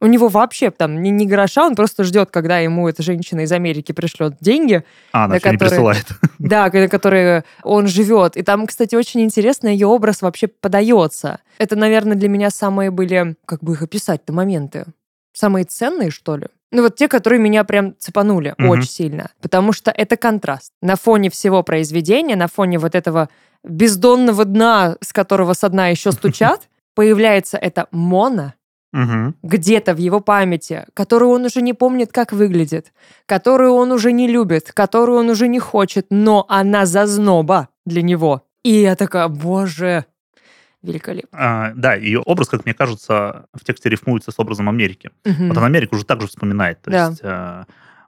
[0.00, 3.52] У него вообще там ни, ни гроша, он просто ждет, когда ему эта женщина из
[3.52, 6.06] Америки пришлет деньги, А, она на всё не которые- присылает.
[6.38, 8.36] да, на которые он живет.
[8.36, 11.40] И там, кстати, очень интересно ее образ вообще подается.
[11.58, 14.84] Это, наверное, для меня самые были, как бы их описать-то, моменты.
[15.32, 16.46] Самые ценные, что ли?
[16.72, 18.68] Ну вот те, которые меня прям цепанули Мгм.
[18.68, 19.30] очень сильно.
[19.40, 20.72] Потому что это контраст.
[20.82, 23.28] На фоне всего произведения, на фоне вот этого
[23.64, 28.54] бездонного дна, с которого со дна еще стучат, появляется это Мона,
[28.96, 29.34] Мгм.
[29.42, 32.92] где-то в его памяти, которую он уже не помнит, как выглядит,
[33.26, 38.42] которую он уже не любит, которую он уже не хочет, но она зазноба для него.
[38.64, 40.04] И я такая, боже,
[40.82, 41.38] великолепно.
[41.38, 45.10] А, Да, ее образ, как мне кажется, в тексте рифмуется с образом Америки.
[45.24, 45.48] Мгм.
[45.48, 46.80] Вот он Америку уже также вспоминает.
[46.82, 47.06] То Да.
[47.08, 47.64] есть э,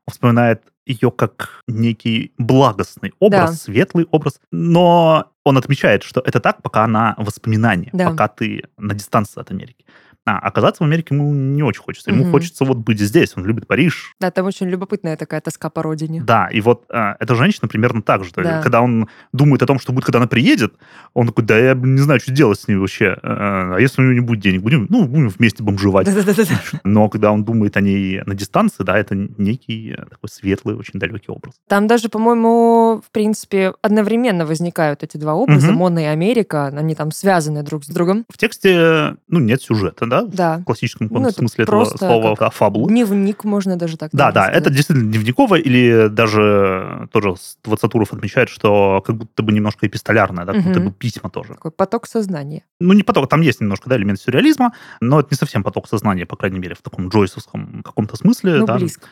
[0.06, 3.56] он вспоминает ее как некий благостный образ, Да.
[3.56, 8.10] светлый образ, но он отмечает, что это так, пока она воспоминание, Да.
[8.10, 9.84] пока ты на дистанции от Америки.
[10.28, 12.10] А оказаться в Америке ему не очень хочется.
[12.10, 12.32] Ему Мгм.
[12.32, 13.32] хочется вот быть здесь.
[13.36, 14.14] Он любит Париж.
[14.20, 16.22] Да, там очень любопытная такая тоска по родине.
[16.22, 18.30] Да, и вот э, эта женщина примерно так же.
[18.36, 18.60] Да.
[18.62, 20.74] Когда он думает о том, что будет, когда она приедет,
[21.14, 23.16] он такой, да я не знаю, что делать с ней вообще.
[23.22, 24.60] Э, А если у нее не будет денег?
[24.62, 26.06] Будем, ну, будем вместе бомжевать.
[26.12, 26.44] Да-да-да.
[26.84, 30.98] Но когда он думает о ней на дистанции, да, это некий э, такой светлый, очень
[31.00, 31.54] далекий образ.
[31.68, 35.76] Там даже, по-моему, в принципе, одновременно возникают эти два образа, Мгм.
[35.76, 38.24] Мона и Америка, они там связаны друг с другом.
[38.28, 40.58] В тексте, ну, нет сюжета, да, Да.
[40.58, 42.88] в классическом Ну, это смысле этого просто слова, как да, фабулы.
[42.88, 44.60] Дневник, можно даже так Да, да, сказать.
[44.60, 50.52] это действительно дневниковое, или даже тоже Двадцатуров отмечает, что как будто бы немножко эпистолярное, да,
[50.52, 51.54] как будто бы письма тоже.
[51.54, 52.62] такой поток сознания.
[52.80, 56.26] Ну, не поток, там есть немножко, да, элемент сюрреализма, но это не совсем поток сознания,
[56.26, 58.58] по крайней мере, в таком джойсовском каком-то смысле.
[58.58, 58.76] Ну, да.
[58.76, 59.06] близко.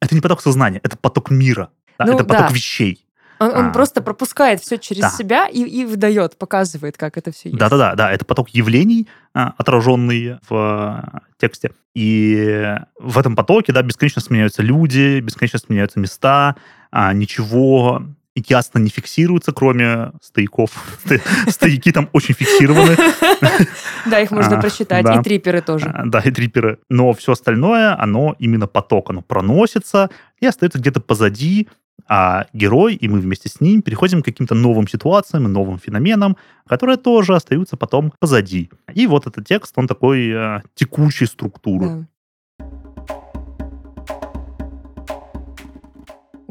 [0.00, 2.54] Это не поток сознания, это поток мира, да, Ну, это поток да.
[2.54, 3.04] вещей.
[3.42, 3.70] Он, он А.
[3.72, 5.10] просто пропускает все через Да.
[5.10, 7.58] себя и, и выдает, показывает, как это все есть.
[7.58, 11.72] Да-да-да, да, это поток явлений, а, отраженный в а, тексте.
[11.94, 16.56] И в этом потоке, да, бесконечно сменяются люди, бесконечно сменяются места,
[16.90, 18.02] а, ничего
[18.34, 20.70] ясно не фиксируется, кроме стояков.
[21.04, 22.96] Сто- Стояки там очень фиксированы,
[24.06, 25.04] Да, их можно просчитать.
[25.04, 25.16] да.
[25.16, 25.92] И триперы тоже.
[26.06, 26.78] да, и триперы.
[26.88, 30.08] Но все остальное, оно именно поток, оно проносится
[30.40, 31.68] и остается где-то позади,
[32.08, 36.36] а герой и мы вместе с ним переходим к каким-то новым ситуациям, новым феноменам,
[36.66, 38.70] которые тоже остаются потом позади.
[38.94, 41.86] И вот этот текст, он такой э, текучей структуры.
[41.86, 42.06] Да.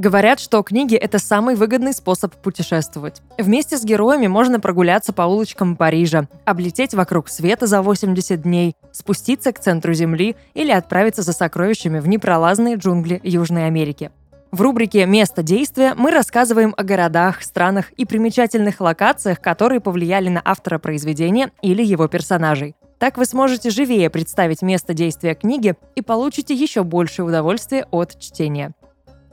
[0.01, 3.21] Говорят, что книги— это самый выгодный способ путешествовать.
[3.37, 9.51] Вместе с героями можно прогуляться по улочкам Парижа, облететь вокруг света за 80 дней, спуститься
[9.51, 14.09] к центру Земли или отправиться за сокровищами в непролазные джунгли Южной Америки.
[14.51, 20.41] В рубрике «Место действия» мы рассказываем о городах, странах и примечательных локациях, которые повлияли на
[20.43, 22.75] автора произведения или его персонажей.
[22.99, 28.73] Так вы сможете живее представить место действия книги и получите еще больше удовольствия от чтения.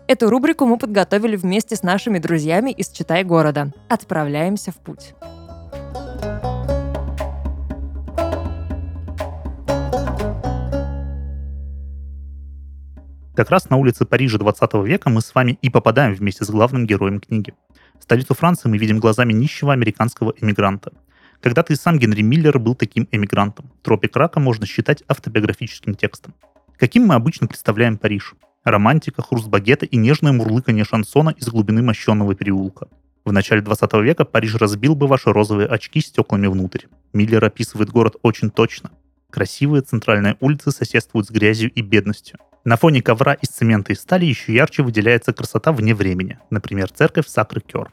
[0.06, 3.72] Эту рубрику мы подготовили вместе с нашими друзьями из «Читай города».
[3.88, 5.14] Отправляемся в путь.
[13.38, 16.88] Как раз на улице Парижа 20 века мы с вами и попадаем вместе с главным
[16.88, 17.54] героем книги.
[18.00, 20.90] Столицу Франции мы видим глазами нищего американского эмигранта.
[21.40, 23.70] Когда-то и сам Генри Миллер был таким эмигрантом.
[23.82, 26.34] «Тропик рака» можно считать автобиографическим текстом.
[26.78, 28.34] Каким мы обычно представляем Париж?
[28.64, 32.88] романтика, хруст багета и нежное мурлыканье шансона из глубины мощенного переулка.
[33.24, 36.86] В начале 20 века Париж разбил бы ваши розовые очки стеклами внутрь.
[37.12, 38.90] Миллер описывает город очень точно.
[39.30, 42.40] Красивые центральные улицы соседствуют с грязью и бедностью.
[42.64, 47.26] На фоне ковра из цемента и стали еще ярче выделяется красота вне времени, например, церковь
[47.26, 47.90] Сакры-Кер.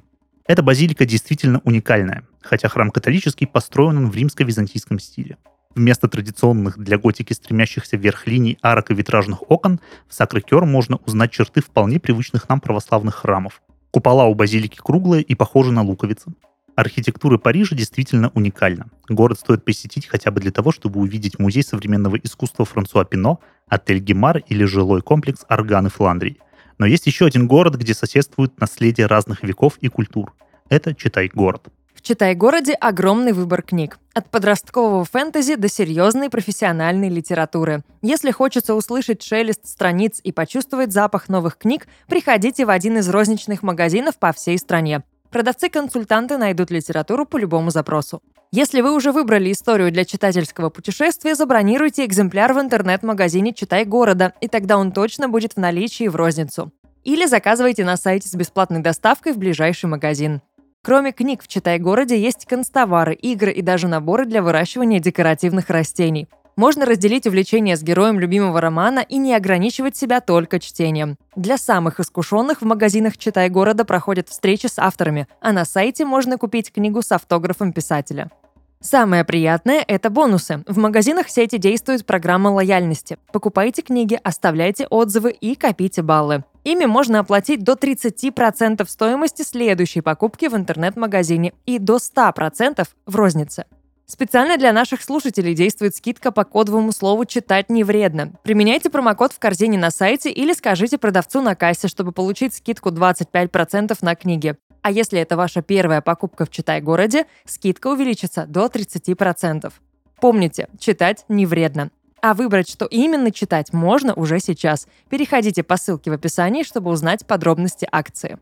[0.48, 5.38] Эта базилика действительно уникальная, хотя храм католический построен он в римско-византийском стиле.
[5.76, 11.32] Вместо традиционных для готики стремящихся вверх линий арок и витражных окон в Сакрекер можно узнать
[11.32, 13.62] черты вполне привычных нам православных храмов.
[13.92, 16.34] Купола у базилики круглые и похожи на луковицы.
[16.76, 18.88] Архитектура Парижа действительно уникальна.
[19.08, 24.00] Город стоит посетить хотя бы для того, чтобы увидеть музей современного искусства Франсуа Пино, отель
[24.00, 26.38] Гемар или жилой комплекс Органы Фландрии.
[26.78, 30.34] Но есть еще один город, где соседствуют наследие разных веков и культур.
[30.70, 31.68] Это, читай, город.
[32.06, 33.98] «Читай-городе» огромный выбор книг.
[34.14, 37.84] От подросткового фэнтези до серьезной профессиональной литературы.
[38.04, 43.64] Если хочется услышать шелест страниц и почувствовать запах новых книг, приходите в один из розничных
[43.64, 45.02] магазинов по всей стране.
[45.36, 48.22] Продавцы-консультанты найдут литературу по любому запросу.
[48.54, 54.48] Если вы уже выбрали историю для читательского путешествия, забронируйте экземпляр в интернет-магазине «Читай города», и
[54.48, 56.72] тогда он точно будет в наличии в розницу.
[57.04, 60.42] Или заказывайте на сайте с бесплатной доставкой в ближайший магазин.
[60.82, 66.30] Кроме книг в Читай-городе есть констовары, игры и даже наборы для выращивания декоративных растений.
[66.58, 71.18] Можно разделить увлечение с героем любимого романа и не ограничивать себя только чтением.
[71.36, 76.38] Для самых искушенных в магазинах «Читай города» проходят встречи с авторами, а на сайте можно
[76.38, 78.32] купить книгу с автографом писателя.
[78.80, 80.64] Самое приятное– это бонусы.
[80.66, 83.18] В магазинах сети действует программа лояльности.
[83.34, 86.46] Покупайте книги, оставляйте отзывы и копите баллы.
[86.64, 93.66] Ими можно оплатить до 30% стоимости следующей покупки в интернет-магазине и до 100% в рознице.
[94.08, 98.34] Специально для наших слушателей действует скидка по кодовому слову «читать не вредно».
[98.44, 103.98] Применяйте промокод в корзине на сайте или скажите продавцу на кассе, чтобы получить скидку 25%
[104.02, 104.56] на книги.
[104.84, 109.74] А если это ваша первая покупка в Читай-городе, скидка увеличится до 30%.
[110.22, 111.90] Помните, читать не вредно.
[112.22, 114.88] А выбрать, что именно читать, можно уже сейчас.
[115.10, 118.38] Переходите по ссылке в описании, чтобы узнать подробности акции.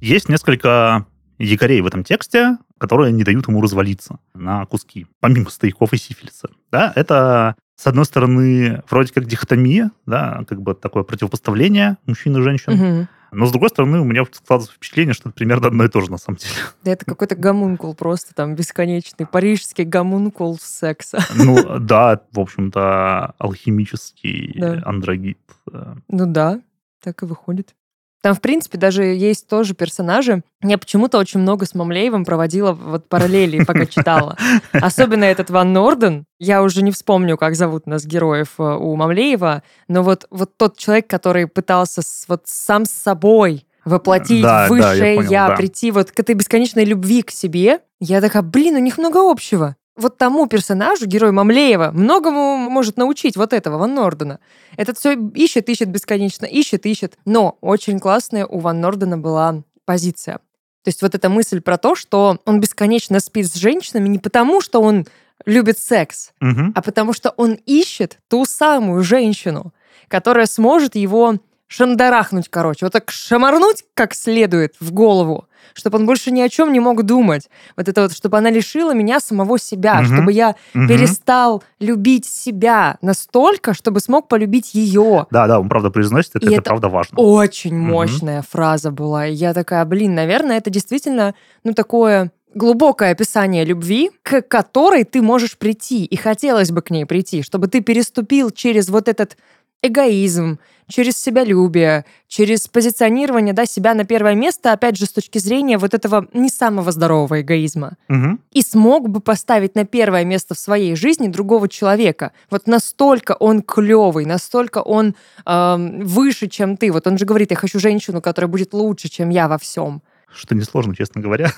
[0.00, 1.06] Есть несколько
[1.38, 6.50] якорей в этом тексте, которые не дают ему развалиться на куски, помимо стояков и сифилиса.
[6.70, 12.42] Да, это с одной стороны, вроде как дихотомия, да, как бы такое противопоставление мужчин и
[12.42, 12.72] женщин.
[12.72, 13.08] Угу.
[13.32, 16.10] Но, с другой стороны, у меня складывается впечатление, что это примерно одно и то же,
[16.10, 16.52] на самом деле.
[16.82, 19.24] Да это какой-то гомункул просто там бесконечный.
[19.24, 21.20] Парижский гомункул секса.
[21.34, 24.82] Ну, да, в общем-то, алхимический да.
[24.84, 25.38] андрогит.
[25.66, 26.60] Ну да,
[27.02, 27.74] так и выходит.
[28.22, 30.42] Там, в принципе, даже есть тоже персонажи.
[30.62, 34.36] Я почему-то очень много с Мамлеевым проводила вот параллели, пока читала.
[34.72, 36.26] Особенно этот Ван Норден.
[36.38, 40.76] Я уже не вспомню, как зовут нас героев э, у Мамлеева, но вот, вот тот
[40.76, 45.48] человек, который пытался с, вот сам с собой воплотить да, высшее да, я, понял, я
[45.48, 45.56] да.
[45.56, 49.76] прийти вот к этой бесконечной любви к себе, я такая, блин, у них много общего
[50.00, 54.40] вот тому персонажу, герою Мамлеева, многому может научить вот этого Ван Нордена.
[54.76, 57.18] Этот все ищет, ищет бесконечно, ищет, ищет.
[57.24, 60.38] Но очень классная у Ван Нордена была позиция.
[60.82, 64.60] То есть вот эта мысль про то, что он бесконечно спит с женщинами не потому,
[64.60, 65.06] что он
[65.46, 66.72] любит секс, угу.
[66.74, 69.72] а потому что он ищет ту самую женщину,
[70.08, 71.36] которая сможет его
[71.70, 76.72] шандарахнуть, короче, вот так шамарнуть как следует в голову, чтобы он больше ни о чем
[76.72, 77.48] не мог думать.
[77.76, 80.06] Вот это вот, чтобы она лишила меня самого себя, Мгм.
[80.06, 80.88] чтобы я Мгм.
[80.88, 85.26] перестал любить себя настолько, чтобы смог полюбить ее.
[85.30, 87.16] Да, да, он правда произносит, это, И это это правда важно.
[87.18, 87.90] Очень Мгм.
[87.92, 89.28] мощная фраза была.
[89.28, 95.22] И я такая, блин, наверное, это действительно, ну, такое глубокое описание любви, к которой ты
[95.22, 99.36] можешь прийти, и хотелось бы к ней прийти, чтобы ты переступил через вот этот
[99.82, 100.58] эгоизм,
[100.90, 105.94] через себялюбие, через позиционирование да, себя на первое место, опять же, с точки зрения вот
[105.94, 108.40] этого не самого здорового эгоизма Мгм.
[108.52, 112.32] и смог бы поставить на первое место в своей жизни другого человека.
[112.50, 115.14] Вот настолько он клевый, настолько он
[115.46, 116.90] эм, выше, чем ты.
[116.90, 120.02] Вот он же говорит, я хочу женщину, которая будет лучше, чем я во всем.
[120.34, 121.52] Что несложно, честно говоря.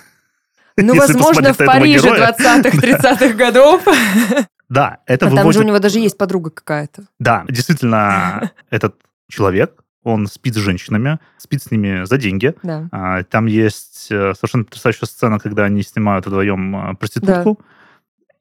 [0.77, 2.35] Ну, Если возможно, в Париже героя.
[2.39, 3.83] 20-х, 30-х годов.
[4.73, 5.61] Да, это А там же выводит...
[5.61, 7.05] у него даже есть подруга какая-то.
[7.19, 8.97] Да, действительно, этот
[9.29, 12.55] человек, он спит с женщинами, спит с ними за деньги.
[12.63, 12.89] Да.
[12.91, 17.61] А, Там есть э, совершенно потрясающая сцена, когда они снимают вдвоем э, проститутку,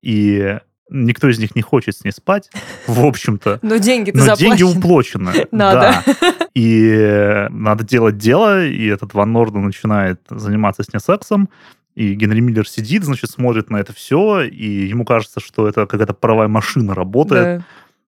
[0.02, 0.58] и
[0.90, 2.50] никто из них не хочет с ней спать,
[2.88, 3.60] в общем-то.
[3.62, 4.80] Но деньги-то Но деньги заплачены.
[4.80, 5.48] уплочены.
[5.52, 6.04] Надо.
[6.06, 6.34] Да.
[6.54, 11.50] И э, надо делать дело, и этот Ван Норден начинает заниматься с ней сексом,
[12.02, 16.14] и Генри Миллер сидит, значит, смотрит на это все, и ему кажется, что это какая-то
[16.14, 17.64] паровая машина работает,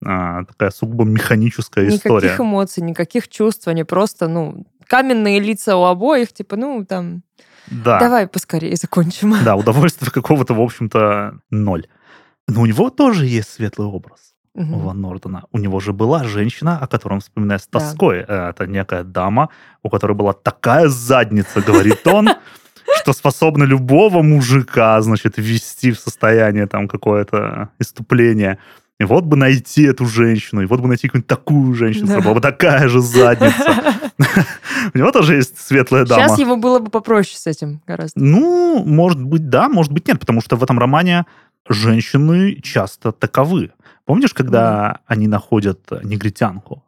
[0.01, 0.41] Да.
[0.41, 2.37] а, такая сугубо механическая Никаких история.
[2.39, 7.23] эмоций, никаких чувств, они просто, ну, каменные лица у обоих, типа, ну, там,
[7.71, 7.99] Да.
[7.99, 9.35] давай поскорее закончим.
[9.45, 11.87] Да, удовольствия какого-то, в общем-то, ноль.
[12.47, 14.21] Но у него тоже есть светлый образ.
[14.55, 14.79] у Мгм.
[14.81, 15.45] Ван Нордена.
[15.53, 17.79] У него же была женщина, о которой он вспоминает с Да.
[17.79, 18.25] тоской.
[18.27, 19.51] Э, Это некая дама,
[19.85, 22.29] у которой была такая задница, говорит он,
[22.97, 28.59] что способна любого мужика, значит, ввести в состояние там какое-то иступление.
[29.01, 32.21] И вот бы найти эту женщину, и вот бы найти какую-нибудь такую женщину, Да.
[32.21, 33.95] была бы такая же задница.
[34.95, 36.23] У него тоже есть светлая дама.
[36.23, 38.19] Сейчас ему было бы попроще с этим гораздо.
[38.21, 41.27] Ну, может быть, да, может быть, нет, потому что в этом романе
[41.69, 43.71] женщины часто таковы.
[44.05, 46.83] Помнишь, когда они находят негритянку.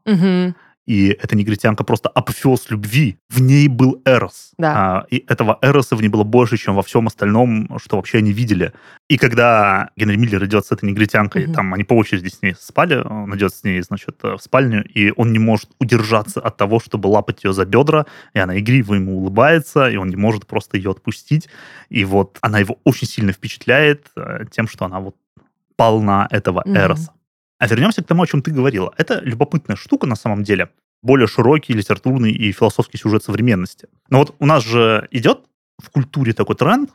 [0.86, 4.50] И эта негритянка просто апофеоз любви, в ней был Эрос.
[4.58, 4.74] Да.
[4.98, 8.32] А, и этого Эроса в ней было больше, чем во всем остальном, что вообще они
[8.32, 8.72] видели.
[9.08, 11.54] И когда Генри Миллер идет с этой негритянкой, Мгм.
[11.54, 14.84] там они по очереди с ней спали, он идет с ней, значит, э, в спальню,
[14.84, 18.94] и он не может удержаться от того, чтобы лапать ее за бедра, и она игриво
[18.94, 21.48] ему улыбается, и он не может просто ее отпустить.
[21.88, 25.14] И вот она его очень сильно впечатляет э, тем, что она вот
[25.76, 26.76] полна этого Мгм.
[26.76, 27.12] Эроса.
[27.60, 28.92] А вернемся к тому, о чем ты говорила.
[28.96, 30.70] Это любопытная штука на самом деле.
[31.02, 33.86] Более широкий литературный и философский сюжет современности.
[34.08, 35.44] Но вот у нас же идет
[35.78, 36.90] в культуре такой тренд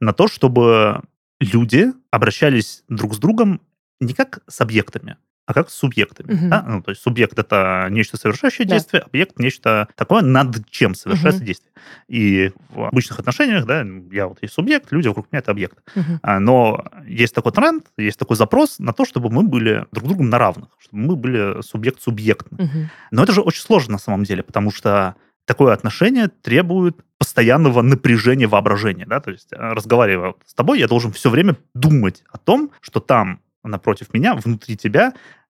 [0.00, 1.02] на то, чтобы
[1.38, 3.60] люди обращались друг с другом
[4.00, 6.32] не как с объектами, а как с субъектами.
[6.32, 6.50] Мгм.
[6.50, 6.62] да?
[6.66, 8.74] Ну, то есть субъект это нечто совершающее Да.
[8.76, 11.46] действие, объект нечто такое, над чем совершается Мгм.
[11.46, 11.72] действие.
[12.08, 15.78] И в обычных отношениях, да, я вот есть субъект, люди вокруг меня это объект.
[16.22, 20.30] А, Но есть такой тренд, есть такой запрос на то, чтобы мы были друг другом
[20.30, 22.64] на равных, чтобы мы были субъект-субъектны.
[22.64, 22.90] Мгм.
[23.10, 28.46] Но это же очень сложно на самом деле, потому что такое отношение требует постоянного напряжения
[28.46, 29.04] воображения.
[29.06, 29.20] Да?
[29.20, 33.40] То есть, э, разговаривая с тобой, я должен все время думать о том, что там
[33.68, 35.14] напротив меня, внутри тебя,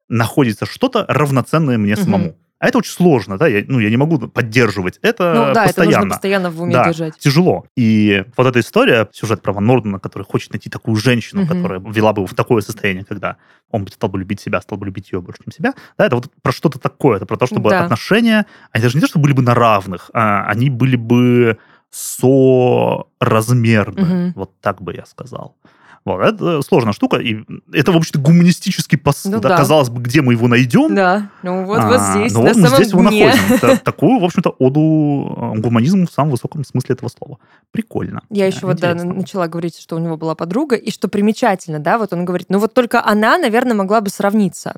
[0.09, 2.35] находится что-то равноценное мне самому.
[2.61, 5.75] А это очень сложно, да, я, ну, я не могу поддерживать это Ну да, это
[5.75, 6.83] постоянно нужно постоянно в уме Да.
[6.87, 7.17] держать.
[7.17, 7.65] тяжело.
[7.77, 11.47] И вот эта история, сюжет про Ван Нордена, который хочет найти такую женщину, Мгм.
[11.55, 13.37] которая вела бы его в такое состояние, когда
[13.71, 15.73] он стал бы любить себя, стал бы любить ее больше, чем себя.
[15.97, 17.85] Да, это вот про что-то такое, это про то, чтобы Да.
[17.85, 21.57] отношения, они даже не то, что были бы на равных, а они были бы
[21.91, 24.01] соразмерны.
[24.01, 24.33] Мгм.
[24.35, 25.55] Вот так бы я сказал.
[26.05, 29.31] Вот, это сложная штука, и это, в общем-то, гуманистический посыл.
[29.31, 29.57] Ну да, да.
[29.57, 30.95] Казалось бы, где мы его найдем?
[30.95, 33.25] Да, ну вот, вот А, здесь, ну на вот мы здесь его дне.
[33.25, 33.55] находим.
[33.69, 37.37] Это такую, в общем-то, оду э, гуманизму в самом высоком смысле этого слова.
[37.71, 38.21] Прикольно.
[38.29, 41.97] Я еще вот да, начала говорить, что у него была подруга, и что примечательно, да,
[41.97, 44.75] вот он говорит, ну вот только она, наверное, могла бы сравниться.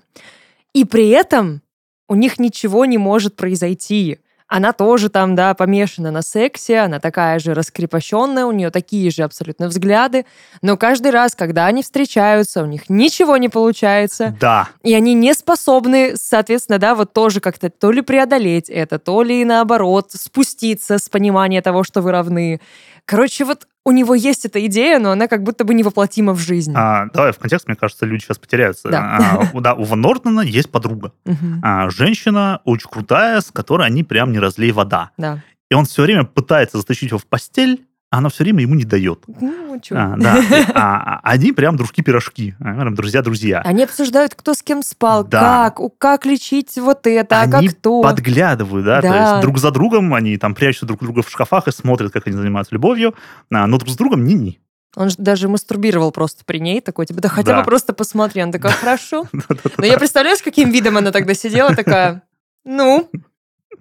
[0.73, 1.61] И при этом
[2.07, 4.19] у них ничего не может произойти.
[4.53, 9.23] Она тоже там, да, помешана на сексе, она такая же раскрепощенная, у нее такие же
[9.23, 10.25] абсолютно взгляды,
[10.61, 15.33] но каждый раз, когда они встречаются, у них ничего не получается, Да, и они не
[15.35, 21.07] способны, соответственно, да, вот тоже как-то то ли преодолеть это, то ли наоборот спуститься с
[21.07, 22.59] понимания того, что вы равны.
[23.05, 26.73] Короче, вот у него есть эта идея, но она как будто бы невоплотима в жизнь.
[26.75, 28.89] а, давай в контекст, мне кажется, люди сейчас потеряются.
[28.89, 29.17] Да.
[29.41, 31.11] А, у- да, у Ван Нортона есть подруга.
[31.25, 31.61] Мгм.
[31.63, 35.11] А, женщина очень крутая, с которой они прям не разлей вода.
[35.17, 35.39] Да.
[35.69, 39.23] И он все время пытается затащить его в постель, она все время ему не дает.
[39.27, 39.95] Ну, чё.
[39.97, 40.37] А, да.
[40.75, 42.55] А, а они прям дружки-пирожки.
[42.59, 43.61] а, Прям друзья-друзья.
[43.65, 45.71] Они обсуждают, кто с кем спал, Да.
[45.75, 48.01] как, как лечить вот это, а они как то.
[48.01, 49.29] подглядывают, да, то Да.
[49.31, 52.35] есть друг за другом, они там прячут друг друга в шкафах и смотрят, как они
[52.35, 53.15] занимаются любовью,
[53.49, 54.59] а, но друг с другом ни-ни.
[54.97, 57.59] Он же даже мастурбировал просто при ней, такой, типа, да хотя Да.
[57.59, 58.41] бы просто посмотри.
[58.41, 59.25] Она такая, хорошо.
[59.77, 62.23] Но я представляю, с каким видом она тогда сидела, такая,
[62.65, 63.09] ну,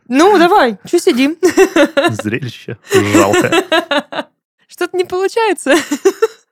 [0.09, 1.36] ну, давай, что сидим?
[2.11, 3.64] Зрелище жалкое.
[4.68, 5.74] Что-то не получается.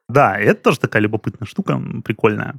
[0.09, 2.57] Да, это тоже такая любопытная штука, прикольная.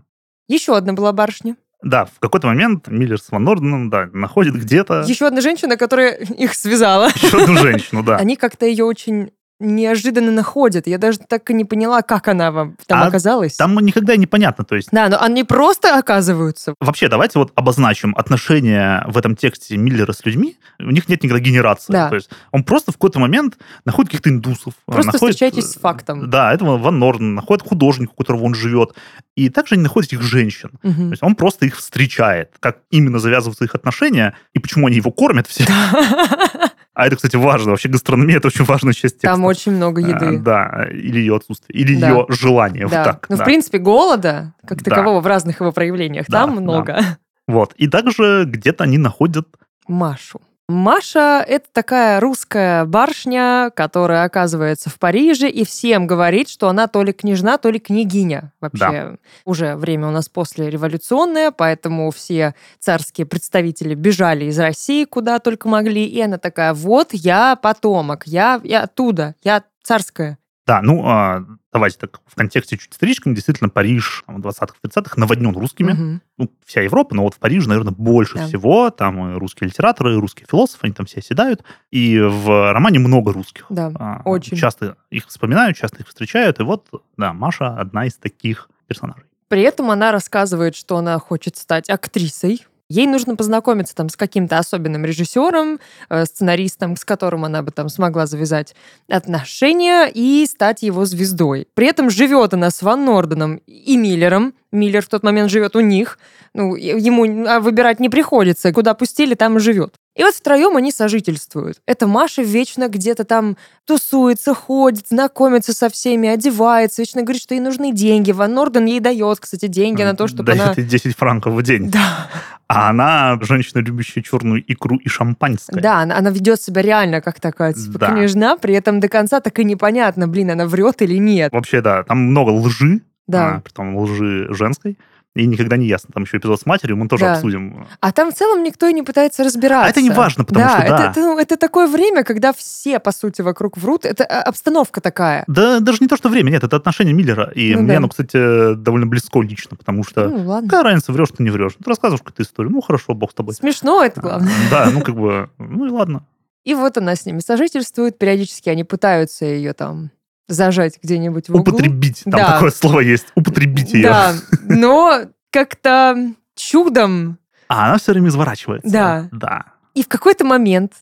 [0.48, 1.56] Еще одна была барышня.
[1.82, 6.16] Да, в какой-то момент Миллер с Ван Норденом, да, находит где-то Еще одна женщина, которая
[6.16, 7.08] их связала.
[7.16, 8.16] еще одну женщину, да.
[8.18, 10.88] Они как-то ее очень неожиданно находят.
[10.88, 13.56] Я даже так и не поняла, как она вам там А оказалась.
[13.56, 16.74] Там никогда не понятно, то есть Да, но они просто оказываются.
[16.80, 20.58] Вообще, давайте вот обозначим отношения в этом тексте Миллера с людьми.
[20.80, 21.92] У них нет никогда генерации.
[21.92, 22.10] Да.
[22.10, 24.74] То есть он просто в какой-то момент находит каких-то индусов.
[24.86, 26.30] Просто находит, встречайтесь с э, фактом.
[26.30, 28.94] Да, этого Ван Норден, находит художника, у которого он живет.
[29.36, 30.72] И также они находят этих женщин.
[30.82, 31.10] То Мгм.
[31.12, 32.52] есть он просто их встречает.
[32.60, 35.66] Как именно завязываются их отношения и почему они его кормят все.
[36.94, 37.72] А это, кстати, важно.
[37.72, 39.28] Вообще гастрономия– это очень важная часть текста.
[39.30, 40.40] Там очень много А, еды.
[40.40, 42.10] Да, или ее отсутствие, или Да.
[42.10, 42.86] ее желание.
[42.86, 43.04] Вот Да.
[43.06, 43.26] так.
[43.30, 43.44] Ну, да.
[43.44, 44.92] в принципе, голода, как Да.
[44.92, 46.62] такового, в разных его проявлениях, Да, там да.
[46.62, 47.00] много.
[47.48, 47.74] Вот.
[47.78, 49.48] И также где-то они находят
[49.88, 50.42] Машу.
[50.70, 57.02] Маша— это такая русская барышня, которая оказывается в Париже и всем говорит, что она то
[57.02, 58.54] ли княжна, то ли княгиня.
[58.62, 65.68] Вообще уже время у нас послереволюционное, поэтому все царские представители бежали из России куда только
[65.68, 70.38] могли, и она такая, вот я потомок, я, я оттуда, я царская.
[70.68, 73.34] Да, ну, а, давайте так в контексте чуть историческом.
[73.36, 75.92] Действительно, Париж в 20-х, 30-х наводнен русскими.
[75.94, 76.22] Мгм.
[76.38, 78.48] Ну, вся Европа, но вот в Париже, наверное, больше Да.
[78.48, 78.90] всего.
[78.90, 81.64] Там и русские литераторы, и русские философы, они там все оседают.
[81.92, 83.66] И в романе много русских.
[83.70, 84.58] Да, А, очень.
[84.58, 86.60] Часто их вспоминают, часто их встречают.
[86.60, 89.24] И вот, да, Маша одна из таких персонажей.
[89.48, 92.66] При этом она рассказывает, что она хочет стать актрисой.
[92.92, 95.80] Ей нужно познакомиться там с каким-то особенным режиссером,
[96.10, 98.76] э, сценаристом, с которым она бы там смогла завязать
[99.08, 101.68] отношения и стать его звездой.
[101.76, 104.56] При этом живет она с Ван Норденом и Миллером.
[104.72, 106.18] Миллер в тот момент живет у них.
[106.56, 108.74] Ну, ему а, выбирать не приходится.
[108.74, 109.94] Куда пустили, там и живет.
[110.20, 111.80] И вот втроем они сожительствуют.
[111.86, 113.56] Это Маша вечно где-то там
[113.86, 118.32] тусуется, ходит, знакомится со всеми, одевается, вечно говорит, что ей нужны деньги.
[118.34, 120.74] Ван Норден ей дает, кстати, деньги на то, чтобы Дает она...
[120.76, 121.90] ей 10 франков в день.
[121.90, 122.28] Да,
[122.68, 125.80] А она женщина, любящая черную икру и шампанское.
[125.82, 128.08] да, она, она ведет себя реально как такая, типа, Да.
[128.12, 131.54] княжна, при этом до конца так и непонятно, блин, она врет или нет.
[131.54, 133.56] Вообще, да, там много лжи, Да.
[133.56, 134.98] а, притом лжи женской,
[135.40, 136.10] и никогда не ясно.
[136.14, 137.34] Там еще эпизод с матерью, мы тоже Да.
[137.34, 137.88] обсудим.
[138.00, 139.88] А там в целом никто и не пытается разбираться.
[139.88, 141.12] А это не важно, потому да, что это, да.
[141.12, 144.06] Это, ну, это такое время, когда все, по сути, вокруг врут.
[144.06, 145.44] Это а, обстановка такая.
[145.48, 147.52] Да, даже не то, что время, нет, это отношение Миллера.
[147.56, 147.98] И Ну мне да.
[147.98, 150.70] оно, кстати, довольно близко лично, потому что Ну, ладно.
[150.70, 151.74] какая разница, врешь ты не врешь.
[151.84, 153.54] Ты рассказываешь какую-то историю, ну хорошо, бог с тобой.
[153.54, 154.52] Смешно это главное.
[154.72, 156.26] Да, ну как бы, ну и ладно.
[156.66, 160.12] И вот она с ними сожительствует, периодически они пытаются ее там
[160.50, 161.62] зажать где-нибудь в углу.
[161.62, 162.54] Употребить, там Да.
[162.54, 164.04] такое слово есть, употребить ее.
[164.10, 164.34] Да,
[164.68, 165.22] но
[165.52, 166.18] как-то
[166.56, 167.38] чудом
[167.70, 168.90] А она все время изворачивается.
[168.92, 169.30] Да.
[169.32, 169.66] Да.
[169.94, 170.94] И в какой-то момент,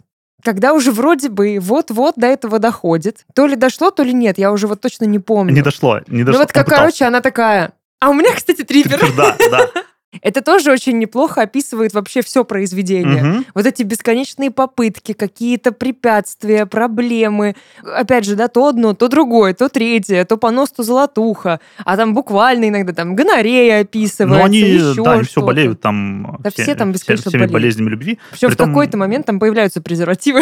[0.44, 4.52] когда уже вроде бы вот-вот до этого доходит, то ли дошло, то ли нет, я
[4.52, 5.54] уже вот точно не помню.
[5.54, 6.40] Не дошло, не ну дошло.
[6.42, 7.72] вот, Он как, короче, она такая...
[8.00, 9.00] А у меня, кстати, трипер.
[9.18, 9.68] Да, да.
[10.22, 13.22] Это тоже очень неплохо описывает вообще все произведение.
[13.24, 13.46] Мгм.
[13.54, 17.56] Вот эти бесконечные попытки, какие-то препятствия, проблемы.
[17.84, 21.60] Опять же, да, то одно, то другое, то третье, то понос, то золотуха.
[21.84, 26.38] А там буквально иногда там гонорея описывается, Но они, еще да, они все болеют там
[26.40, 27.54] Да все там бесконечно всеми болеют.
[27.54, 28.18] болезнями любви.
[28.32, 30.42] Причем Притом- в какой-то момент там появляются презервативы.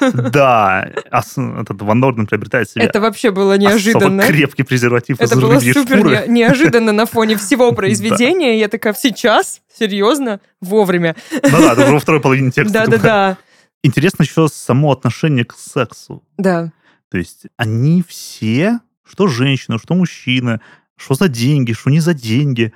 [0.36, 4.22] Да, этот Ван Норден приобретает себе Это вообще было неожиданно.
[4.24, 8.58] крепкий презерватив Это было супер неожиданно на фоне всего произведения.
[8.58, 9.62] Я такая, сейчас?
[9.72, 10.40] Серьезно?
[10.60, 11.16] Вовремя.
[11.32, 12.72] Ну да, это уже во второй половине текста.
[12.86, 13.38] Да-да-да.
[13.82, 16.24] Интересно еще само отношение к сексу.
[16.38, 16.72] Да.
[17.10, 20.60] То есть они все, что женщины, что мужчины,
[20.96, 22.72] что за деньги, что не за деньги,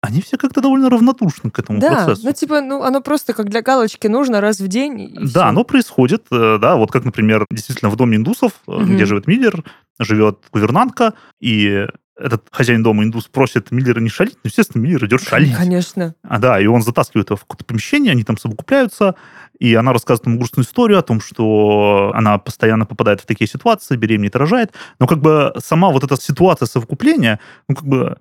[0.00, 2.22] они все как-то довольно равнодушны к этому Да, процессу.
[2.24, 5.12] ну типа, ну оно просто как для галочки нужно раз в день.
[5.14, 5.42] Да, всё.
[5.42, 8.94] оно происходит, э, да, вот как, например, действительно в доме индусов, Мгм.
[8.94, 9.64] где живет Миллер,
[9.98, 11.86] живет гувернантка, и
[12.18, 15.54] этот хозяин дома индус просит Миллера не шалить, но, естественно, Миллер идет шалить.
[15.56, 16.14] Конечно.
[16.22, 19.14] А, да, и он затаскивает ее в какое-то помещение, они там совокупляются,
[19.58, 23.96] и она рассказывает ему грустную историю о том, что она постоянно попадает в такие ситуации,
[23.96, 24.72] беременеет, рожает.
[24.98, 27.38] Но как бы сама вот эта ситуация совокупления,
[27.68, 28.16] ну как бы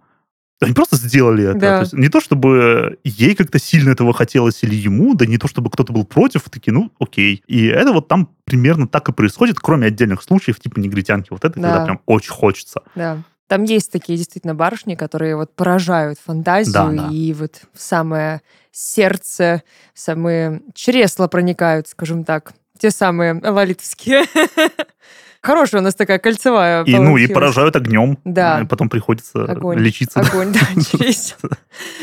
[0.60, 1.60] Они просто сделали это.
[1.60, 1.76] Да.
[1.78, 5.48] То есть не то, чтобы ей как-то сильно этого хотелось или ему, да не то,
[5.48, 7.44] чтобы кто-то был против, такие, ну, окей.
[7.46, 11.28] И это вот там примерно так и происходит, кроме отдельных случаев, типа негритянки.
[11.30, 11.70] Вот это Да.
[11.70, 12.82] когда прям очень хочется.
[12.96, 13.20] Да.
[13.48, 17.10] Там есть такие действительно барышни, которые вот поражают фантазию Да, да.
[17.12, 18.42] и вот в самое
[18.72, 22.54] сердце, в самые чресла проникают, скажем так.
[22.78, 24.26] Те самые лолитовские.
[25.42, 28.18] Хорошая у нас такая кольцевая И, ну, и поражают огнем.
[28.26, 28.62] Да.
[28.62, 29.80] И потом приходится Огонь.
[29.80, 30.20] лечиться.
[30.20, 30.60] Огонь, да,
[30.92, 31.38] через.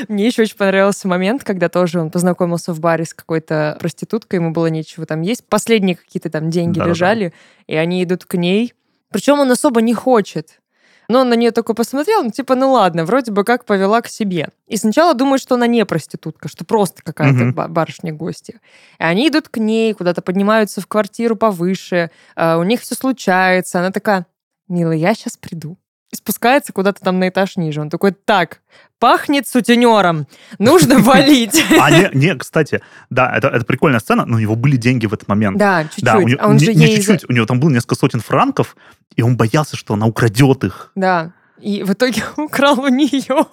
[0.08, 4.52] Мне еще очень понравился момент, когда тоже он познакомился в баре с какой-то проституткой, ему
[4.52, 5.46] было нечего там есть.
[5.46, 7.34] Последние какие-то там деньги лежали,
[7.66, 8.72] и они идут к ней.
[9.10, 10.60] Причем он особо не хочет.
[11.08, 14.08] Но он на нее только посмотрел, ну, типа, ну ладно, вроде бы как повела к
[14.08, 14.48] себе.
[14.66, 18.60] И сначала думает, что она не проститутка, что просто какая-то ба- барышня-гостья.
[18.98, 23.78] И они идут к ней, куда-то поднимаются в квартиру повыше, а, у них все случается.
[23.80, 24.26] Она такая,
[24.68, 25.76] милый, я сейчас приду.
[26.14, 27.80] Спускается куда-то там на этаж ниже.
[27.80, 28.60] Он такой, так,
[28.98, 30.26] пахнет сутенером,
[30.58, 31.62] нужно валить.
[31.80, 35.12] А, не, не, кстати, да, это, это прикольная сцена, но у него были деньги в
[35.14, 35.58] этот момент.
[35.58, 36.04] Да, чуть-чуть.
[36.04, 37.00] Да, у него, А он не, же не ей...
[37.00, 38.76] за- чуть-чуть, у него там было несколько сотен франков,
[39.16, 40.92] и он боялся, что она украдет их.
[40.94, 41.32] Да.
[41.60, 43.44] И в итоге украл у нее.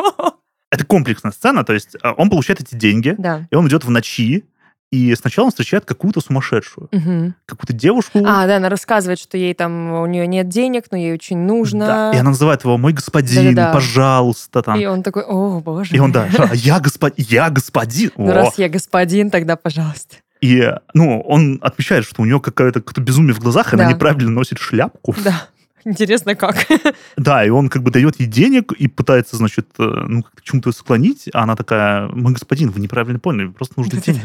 [0.70, 3.48] Это комплексная сцена, то есть э, он получает эти деньги, Да.
[3.52, 4.46] и он идет в ночи,
[4.92, 7.36] и сначала он встречает какую-то сумасшедшую, Мгм.
[7.46, 8.20] какую-то девушку.
[8.26, 11.86] А, да, она рассказывает, что ей там, у нее нет денег, но ей очень нужно.
[11.86, 13.74] Да, и она называет его «мой господин», Да-да-да.
[13.74, 14.78] «пожалуйста», там.
[14.80, 15.96] И он такой, о, боже.
[15.96, 17.14] И он, да, «А я, господ...
[17.18, 18.12] я господин.
[18.18, 18.34] Ну, О.
[18.34, 20.18] раз я господин, тогда пожалуйста.
[20.42, 23.84] И, ну, он отмечает, что у нее какое-то какое-то безумие в глазах, и Да.
[23.84, 25.16] она неправильно носит шляпку.
[25.24, 25.48] Да.
[25.86, 26.56] Интересно, как.
[27.18, 30.72] Да, и он как бы дает ей денег и пытается, значит, э, ну, к чему-то
[30.72, 34.22] склонить, а она такая, мой господин, вы неправильно поняли, просто нужны деньги.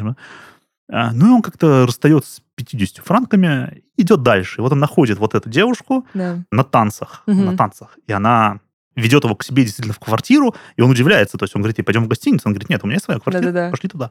[0.89, 1.09] Да».
[1.09, 4.61] А, Ну, и он как-то расстается с 50 франками, идет дальше.
[4.61, 6.39] И вот он находит вот эту девушку Да.
[6.51, 7.47] на танцах, Мгм.
[7.47, 8.61] на танцах, и она
[8.95, 12.05] ведет его к себе действительно в квартиру, и он удивляется, то есть он говорит, пойдем
[12.05, 13.70] в гостиницу, он говорит, нет, у меня есть своя квартира, Да-да-да.
[13.70, 14.11] пошли туда.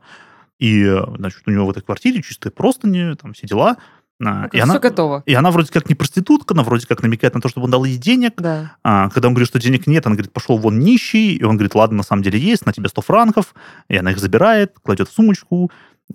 [0.59, 0.85] И,
[1.17, 3.77] значит, у него в этой квартире чистые простыни, там все дела.
[4.23, 5.23] А, и, Все она, готово.
[5.25, 7.83] и она вроде как не проститутка, она вроде как намекает на то, чтобы он дал
[7.83, 8.71] ей денег, Да.
[8.83, 11.75] а, когда он говорит, что денег нет, он говорит, пошел вон нищий, и он говорит,
[11.75, 13.53] ладно, на самом деле есть, на тебе 100 франков,
[13.89, 15.69] и она их забирает, кладет в сумочку,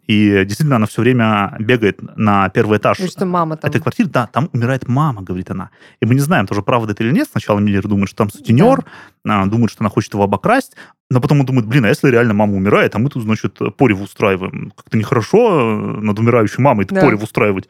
[0.07, 3.69] и действительно она все время бегает на первый этаж что мама там.
[3.69, 5.71] этой квартиры, да, там умирает мама, говорит она.
[6.01, 7.29] И мы не знаем, тоже правда это или нет.
[7.31, 8.85] Сначала Миллер думает, что там сутенер,
[9.27, 10.77] а, думает, что она хочет его обокрасть,
[11.11, 14.01] но потом он думает, блин, а если реально мама умирает, а мы тут, значит, порев
[14.01, 14.73] устраиваем.
[14.77, 17.01] Как-то нехорошо э, над умирающей мамой это Да.
[17.01, 17.69] порев устраивать.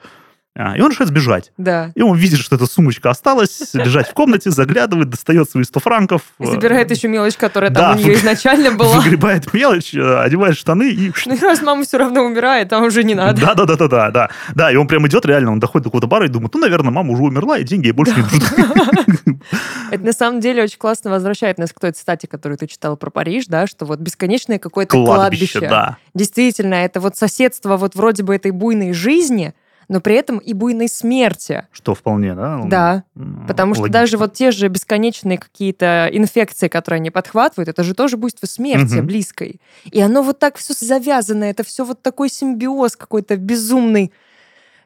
[0.57, 1.53] А, И он решает сбежать.
[1.59, 1.93] Да.
[1.95, 6.23] И он видит, что эта сумочка осталась, лежать в комнате, заглядывает, достает свои 100 франков.
[6.41, 9.01] И забирает еще мелочь, которая Да, там у нее изначально была.
[9.01, 11.13] Выгребает мелочь, э, одевает штаны и...
[11.27, 13.41] Ну, и раз мама все равно умирает, там уже не надо.
[13.41, 14.31] Да, да, да, да, да, да.
[14.55, 16.91] Да, и он прям идет, реально, он доходит до какого-то бара и думает, ну, наверное,
[16.91, 19.41] мама уже умерла, и деньги ей больше не нужны.
[19.93, 23.11] Это на самом деле очень классно возвращает нас к той цитате, которую ты читала про
[23.11, 25.61] Париж, да, что вот бесконечное какое-то Кладбище, кладбище.
[25.61, 25.97] да.
[26.15, 29.55] Действительно, это вот соседство вот вроде бы этой буйной жизни,
[29.91, 31.67] но при этом и буйной смерти.
[31.73, 32.61] Что вполне, да?
[32.65, 34.01] Да, м, Потому что логично.
[34.01, 38.95] даже вот те же бесконечные какие-то инфекции, которые они подхватывают, это же тоже буйство смерти
[38.99, 39.07] Мгм.
[39.07, 39.61] близкой.
[39.91, 44.13] И оно вот так все завязано, это все вот такой симбиоз какой-то безумный,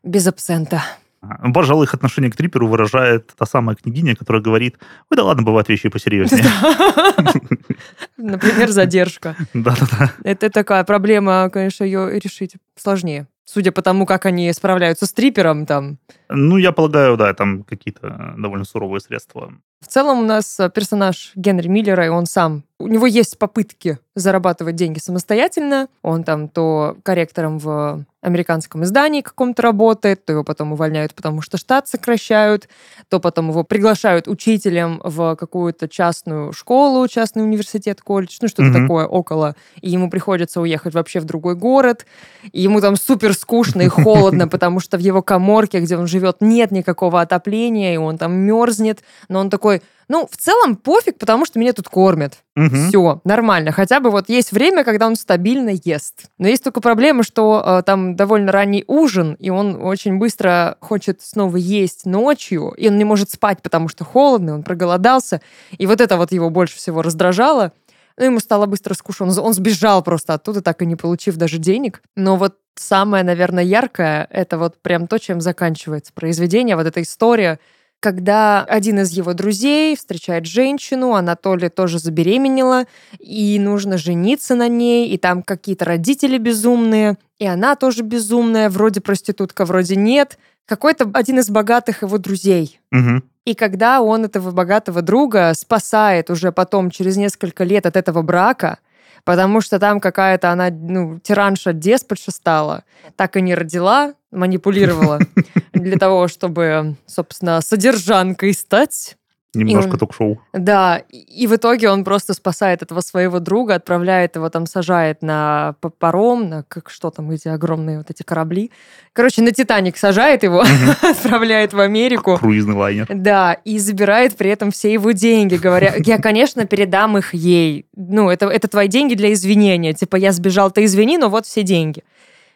[0.03, 0.83] без абсента.
[1.21, 4.77] А, Пожалуй, их отношение к триперу выражает та самая княгиня, которая говорит,
[5.11, 6.45] ой, да ладно, бывают вещи посерьезнее.
[8.17, 9.37] Например, задержка.
[9.53, 10.13] Да-да-да.
[10.25, 13.27] Это такая проблема, конечно, ее решить сложнее.
[13.45, 15.99] Судя по тому, как они справляются с трипером, там.
[16.29, 19.53] Ну, я полагаю, да, там какие-то довольно суровые средства.
[19.81, 22.65] В целом у нас э, персонаж Генри Миллера, и он сам...
[22.81, 25.89] У него есть попытки зарабатывать деньги самостоятельно.
[26.03, 31.57] Он там то корректором в американском издании каком-то работает, то его потом увольняют, потому что
[31.59, 32.69] штат сокращают,
[33.09, 38.83] то потом его приглашают учителем в какую-то частную школу, частный университет, колледж, ну что-то Мгм.
[38.83, 39.55] такое около.
[39.81, 42.07] И ему приходится уехать вообще в другой город.
[42.53, 46.39] И ему там супер скучно и холодно, потому что в его коморке, где он живет,
[46.41, 49.03] нет никакого отопления, и он там мерзнет.
[49.29, 52.39] Но он такой, ну, в целом пофиг, потому что меня тут кормят.
[52.55, 52.89] Мгм.
[52.89, 53.73] Все, нормально.
[53.73, 56.27] Хотя бы вот есть время, когда он стабильно ест.
[56.39, 61.23] Но есть только проблема, что э, там довольно ранний ужин, и он очень быстро хочет
[61.23, 65.41] снова есть ночью, и он не может спать, потому что холодно, он проголодался.
[65.77, 67.73] И вот это вот его больше всего раздражало.
[68.17, 69.27] Ну, ему стало быстро скучно.
[69.27, 72.03] Он, он сбежал просто оттуда, так и не получив даже денег.
[72.15, 77.59] Но вот самое, наверное, яркое, это вот прям то, чем заканчивается произведение, вот эта история,
[78.05, 82.85] когда один из его друзей встречает женщину, она то ли тоже забеременела,
[83.19, 89.01] и нужно жениться на ней, и там какие-то родители безумные, и она тоже безумная, вроде
[89.01, 90.39] проститутка, вроде нет.
[90.67, 92.79] Какой-то один из богатых его друзей.
[92.91, 93.25] Мгм.
[93.47, 98.81] И когда он этого богатого друга спасает уже потом, через несколько лет от этого брака,
[99.25, 102.85] потому что там какая-то она, ну, тиранша, деспотша стала,
[103.17, 105.21] так и не родила, манипулировала
[105.75, 109.17] для того, чтобы, собственно, содержанкой стать.
[109.57, 110.41] Немножко он- ток-шоу.
[110.53, 115.23] Да, и и в итоге он просто спасает этого своего друга, отправляет его там, сажает
[115.23, 118.71] на паром, на как что там, эти огромные вот эти корабли.
[119.13, 120.65] Короче, на Титаник сажает его,
[121.03, 122.37] отправляет в Америку.
[122.37, 123.07] Круизный лайнер.
[123.09, 127.87] Да, и забирает при этом все его деньги, говоря, я, конечно, передам их ей.
[127.97, 129.93] Ну, это, это твои деньги для извинения.
[129.93, 132.03] Типа, я сбежал, ты извини, но вот все деньги.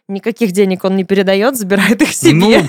[0.09, 2.63] Никаких денег он не передает, забирает их себе.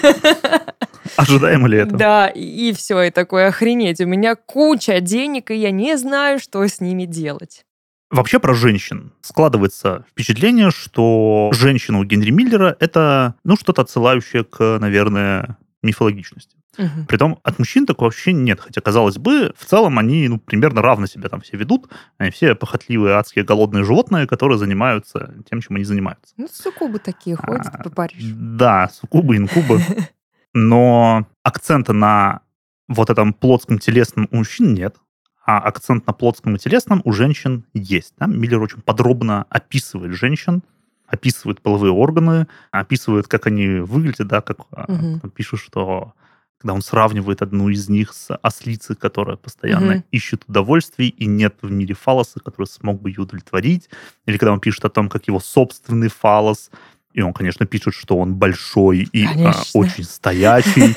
[1.15, 1.95] Ожидаемо ли это?
[1.95, 4.01] Да, и все, и такое охренеть.
[4.01, 7.65] У меня куча денег, и я не знаю, что с ними делать.
[8.11, 14.79] Вообще про женщин складывается впечатление, что женщина у Генри Миллера это, ну, что-то отсылающее к,
[14.79, 16.57] наверное, мифологичности.
[16.77, 17.05] Мгм.
[17.07, 18.59] Притом от мужчин такого вообще нет.
[18.59, 21.89] Хотя, казалось бы, в целом они ну, примерно равно себя там все ведут.
[22.17, 26.33] Они все похотливые, адские, голодные животные, которые занимаются тем, чем они занимаются.
[26.37, 28.35] Ну, суккубы такие ходят А, по Парижу.
[28.35, 29.81] Да, суккубы, инкубы.
[30.53, 32.41] Но акцента на
[32.87, 34.95] вот этом плотском телесном у мужчин нет,
[35.45, 38.13] а акцент на плотском и телесном у женщин есть.
[38.17, 38.25] Да?
[38.25, 40.63] Миллер очень подробно описывает женщин,
[41.07, 46.13] описывает половые органы, описывает, как они выглядят, да, как а, там пишут, что
[46.59, 50.03] когда он сравнивает одну из них с ослицей, которая постоянно Мгм.
[50.11, 53.89] ищет удовольствий, и нет в мире фалоса, который смог бы ее удовлетворить.
[54.25, 56.69] Или когда он пишет о том, как его собственный фалос,
[57.13, 60.93] и он, конечно, пишет, что он большой и а, очень стоячий,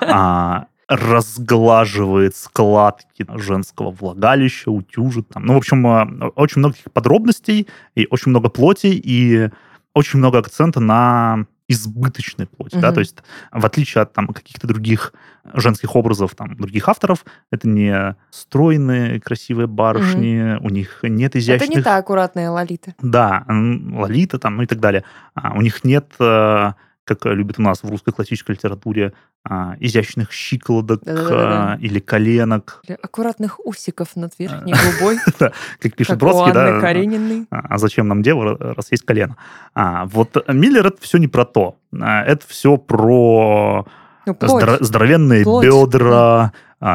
[0.00, 5.28] а, разглаживает складки женского влагалища, утюжит.
[5.28, 5.44] Там.
[5.44, 6.04] Ну, в общем, а,
[6.36, 9.50] очень много подробностей, и очень много плоти, и
[9.94, 12.94] очень много акцента на избыточной плоти, да, Мгм.
[12.94, 13.16] то есть
[13.50, 15.12] в отличие от там каких-то других
[15.54, 21.70] женских образов, там, других авторов, это не стройные, красивые барышни, у них нет Это изящных...
[21.76, 22.94] не та аккуратная Лолита.
[23.02, 25.02] Да, Лолита там, ну и так далее.
[25.34, 26.72] А, у них нет, э,
[27.04, 29.12] как любят у нас в русской классической литературе,
[29.44, 31.72] а, изящных щиколоток Да-да-да-да.
[31.72, 34.42] а, или коленок, Для аккуратных усиков над А.
[34.42, 35.18] верхней губой,
[35.80, 37.46] как пишет Бродский, да, Карениной.
[37.50, 39.36] а а зачем нам дева, раз есть колено?
[39.74, 41.76] А, вот Миллер это все не про то.
[41.92, 43.84] Это все про
[44.26, 46.52] Ну, здоро- здоровенные бедра,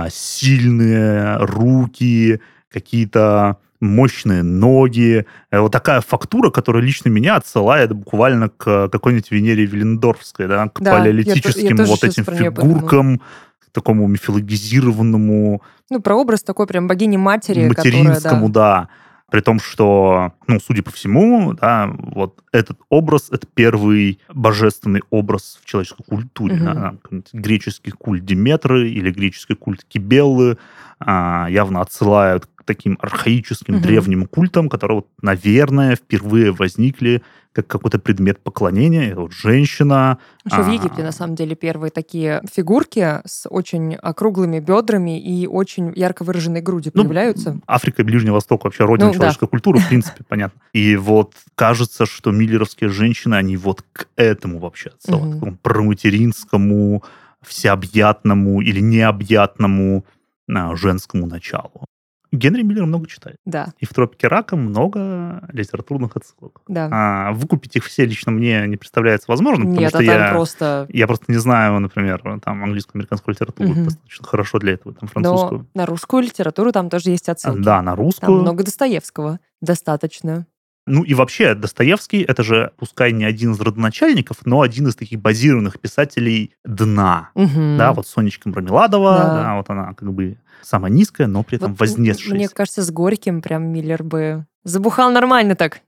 [0.09, 2.41] сильные руки,
[2.71, 5.25] какие-то мощные ноги.
[5.51, 10.80] Э, Вот такая фактура, которая лично меня отсылает буквально к какой-нибудь Венере Виллендорфской, да, к
[10.82, 16.43] Да, я то- я палеолитическим тоже вот этим фигуркам, к такому мифологизированному, Ну, про образ
[16.43, 18.82] такой прям богини-матери, которая, материнскому, да.
[18.82, 18.89] да.
[19.30, 25.59] При том, что, ну, судя по всему, да, вот этот образ, это первый божественный образ
[25.61, 26.55] в человеческой культуре.
[26.55, 26.63] Мгм.
[26.65, 26.93] да,
[27.34, 30.57] греческий культ Диметры или греческий культ Кибеллы
[30.99, 33.84] а, явно отсылают таким архаическим Мгм.
[33.84, 39.15] древним культам, которые, вот, наверное, впервые возникли как какой-то предмет поклонения.
[39.15, 40.20] Вот женщина.
[40.45, 45.47] Еще в а, Египте, на самом деле, первые такие фигурки с очень округлыми бедрами и
[45.47, 47.59] очень ярко выраженной грудью Ну, появляются.
[47.65, 49.18] Африка и Ближний Восток вообще родина Ну, да.
[49.18, 50.61] человеческой культуры, в принципе, понятно.
[50.74, 55.55] И вот кажется, что миллеровские женщины, они вот к этому вообще отсылают, Мгм.
[55.57, 57.03] к проматеринскому,
[57.41, 60.05] всеобъятному или необъятному
[60.49, 61.86] а, женскому началу.
[62.32, 63.38] Генри Миллер много читает.
[63.45, 66.61] Да, И в «Тропике рака» много литературных отсылок.
[66.67, 66.89] да.
[66.91, 70.30] А, выкупить их все лично мне не представляется возможным, потому Нет, что а там я,
[70.32, 70.86] просто...
[70.89, 73.86] я просто не знаю, например, там английскую, американскую литературу Мгм.
[73.86, 75.67] достаточно хорошо для этого, там Но французскую.
[75.73, 77.61] на русскую литературу там тоже есть отсылки.
[77.61, 78.41] Да, на Там русскую.
[78.41, 79.39] много Достоевского.
[79.61, 80.45] Достаточно.
[80.88, 85.19] Ну и вообще, Достоевский, это же, пускай не один из родоначальников, но один из таких
[85.19, 87.29] базированных писателей дна.
[87.35, 87.77] Мгм.
[87.77, 89.43] Да, вот Сонечка Мармеладова, Да.
[89.43, 89.55] да.
[89.57, 92.33] вот она как бы самая низкая, но при этом Вот вознесшаяся.
[92.35, 95.81] Мне кажется, с Горьким прям Миллер бы забухал нормально так.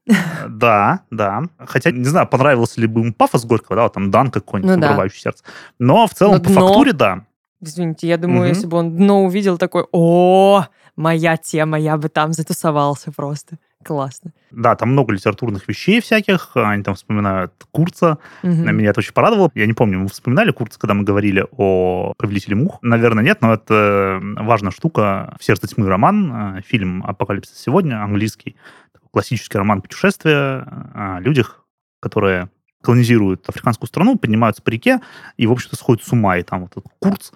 [0.47, 1.43] Да, да.
[1.59, 4.81] Хотя, не знаю, понравился ли бы ему пафос Горького, да, вот там Дан какой-нибудь, Ну
[4.81, 4.87] да.
[4.89, 5.43] обрывающий сердце.
[5.79, 7.25] Но в целом Но по дно- фактуре, да.
[7.61, 8.49] Извините, я думаю, Мгм.
[8.49, 13.57] если бы он дно увидел, такой, о, моя тема, я бы там затусовался просто.
[13.83, 14.31] Классно.
[14.51, 16.51] Да, там много литературных вещей всяких.
[16.55, 18.17] Они там вспоминают Курца.
[18.43, 19.51] На Меня это очень порадовало.
[19.55, 22.79] Я не помню, мы вспоминали Курца, когда мы говорили о «Повелителе мух».
[22.81, 25.35] Наверное, нет, но это важная штука.
[25.39, 28.57] «В сердце тьмы» роман, э, фильм «Апокалипсис сегодня», английский.
[28.91, 31.65] Такой классический роман путешествия о людях,
[32.01, 32.49] которые
[32.81, 34.99] колонизируют африканскую страну, поднимаются по реке
[35.37, 36.37] и, в общем-то, сходят с ума.
[36.37, 37.31] И там вот этот Курц,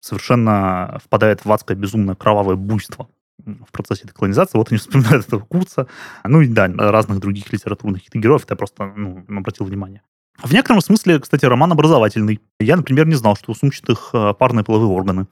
[0.00, 4.58] совершенно впадает в адское безумное кровавое буйство в процессе этой колонизации.
[4.58, 5.86] Вот они вспоминают этого Курца.
[6.24, 8.44] Ну и да, разных других литературных героев.
[8.44, 10.02] Это я просто ну, обратил внимание.
[10.42, 12.40] В некотором смысле, кстати, роман образовательный.
[12.58, 15.26] Я, например, не знал, что у сумчатых э, парные половые органы.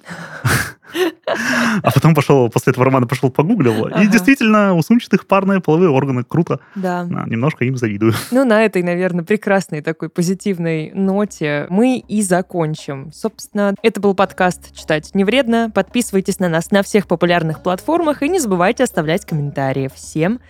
[1.83, 3.87] А потом пошел, после этого романа пошел погуглил.
[3.89, 6.24] И действительно, у сумчатых парные половые органы.
[6.24, 6.61] Круто.
[6.74, 7.05] Да.
[7.05, 8.14] Немножко им завидую.
[8.31, 13.11] Ну, на этой, наверное, прекрасной такой позитивной ноте мы и закончим.
[13.12, 15.70] Собственно, это был подкаст «Читать не вредно».
[15.74, 19.91] Подписывайтесь на нас на всех популярных платформах и не забывайте оставлять комментарии.
[19.95, 20.41] Всем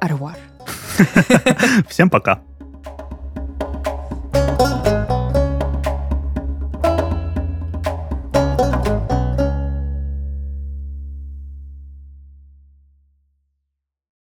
[0.00, 0.36] арвар.
[1.88, 2.40] Всем пока.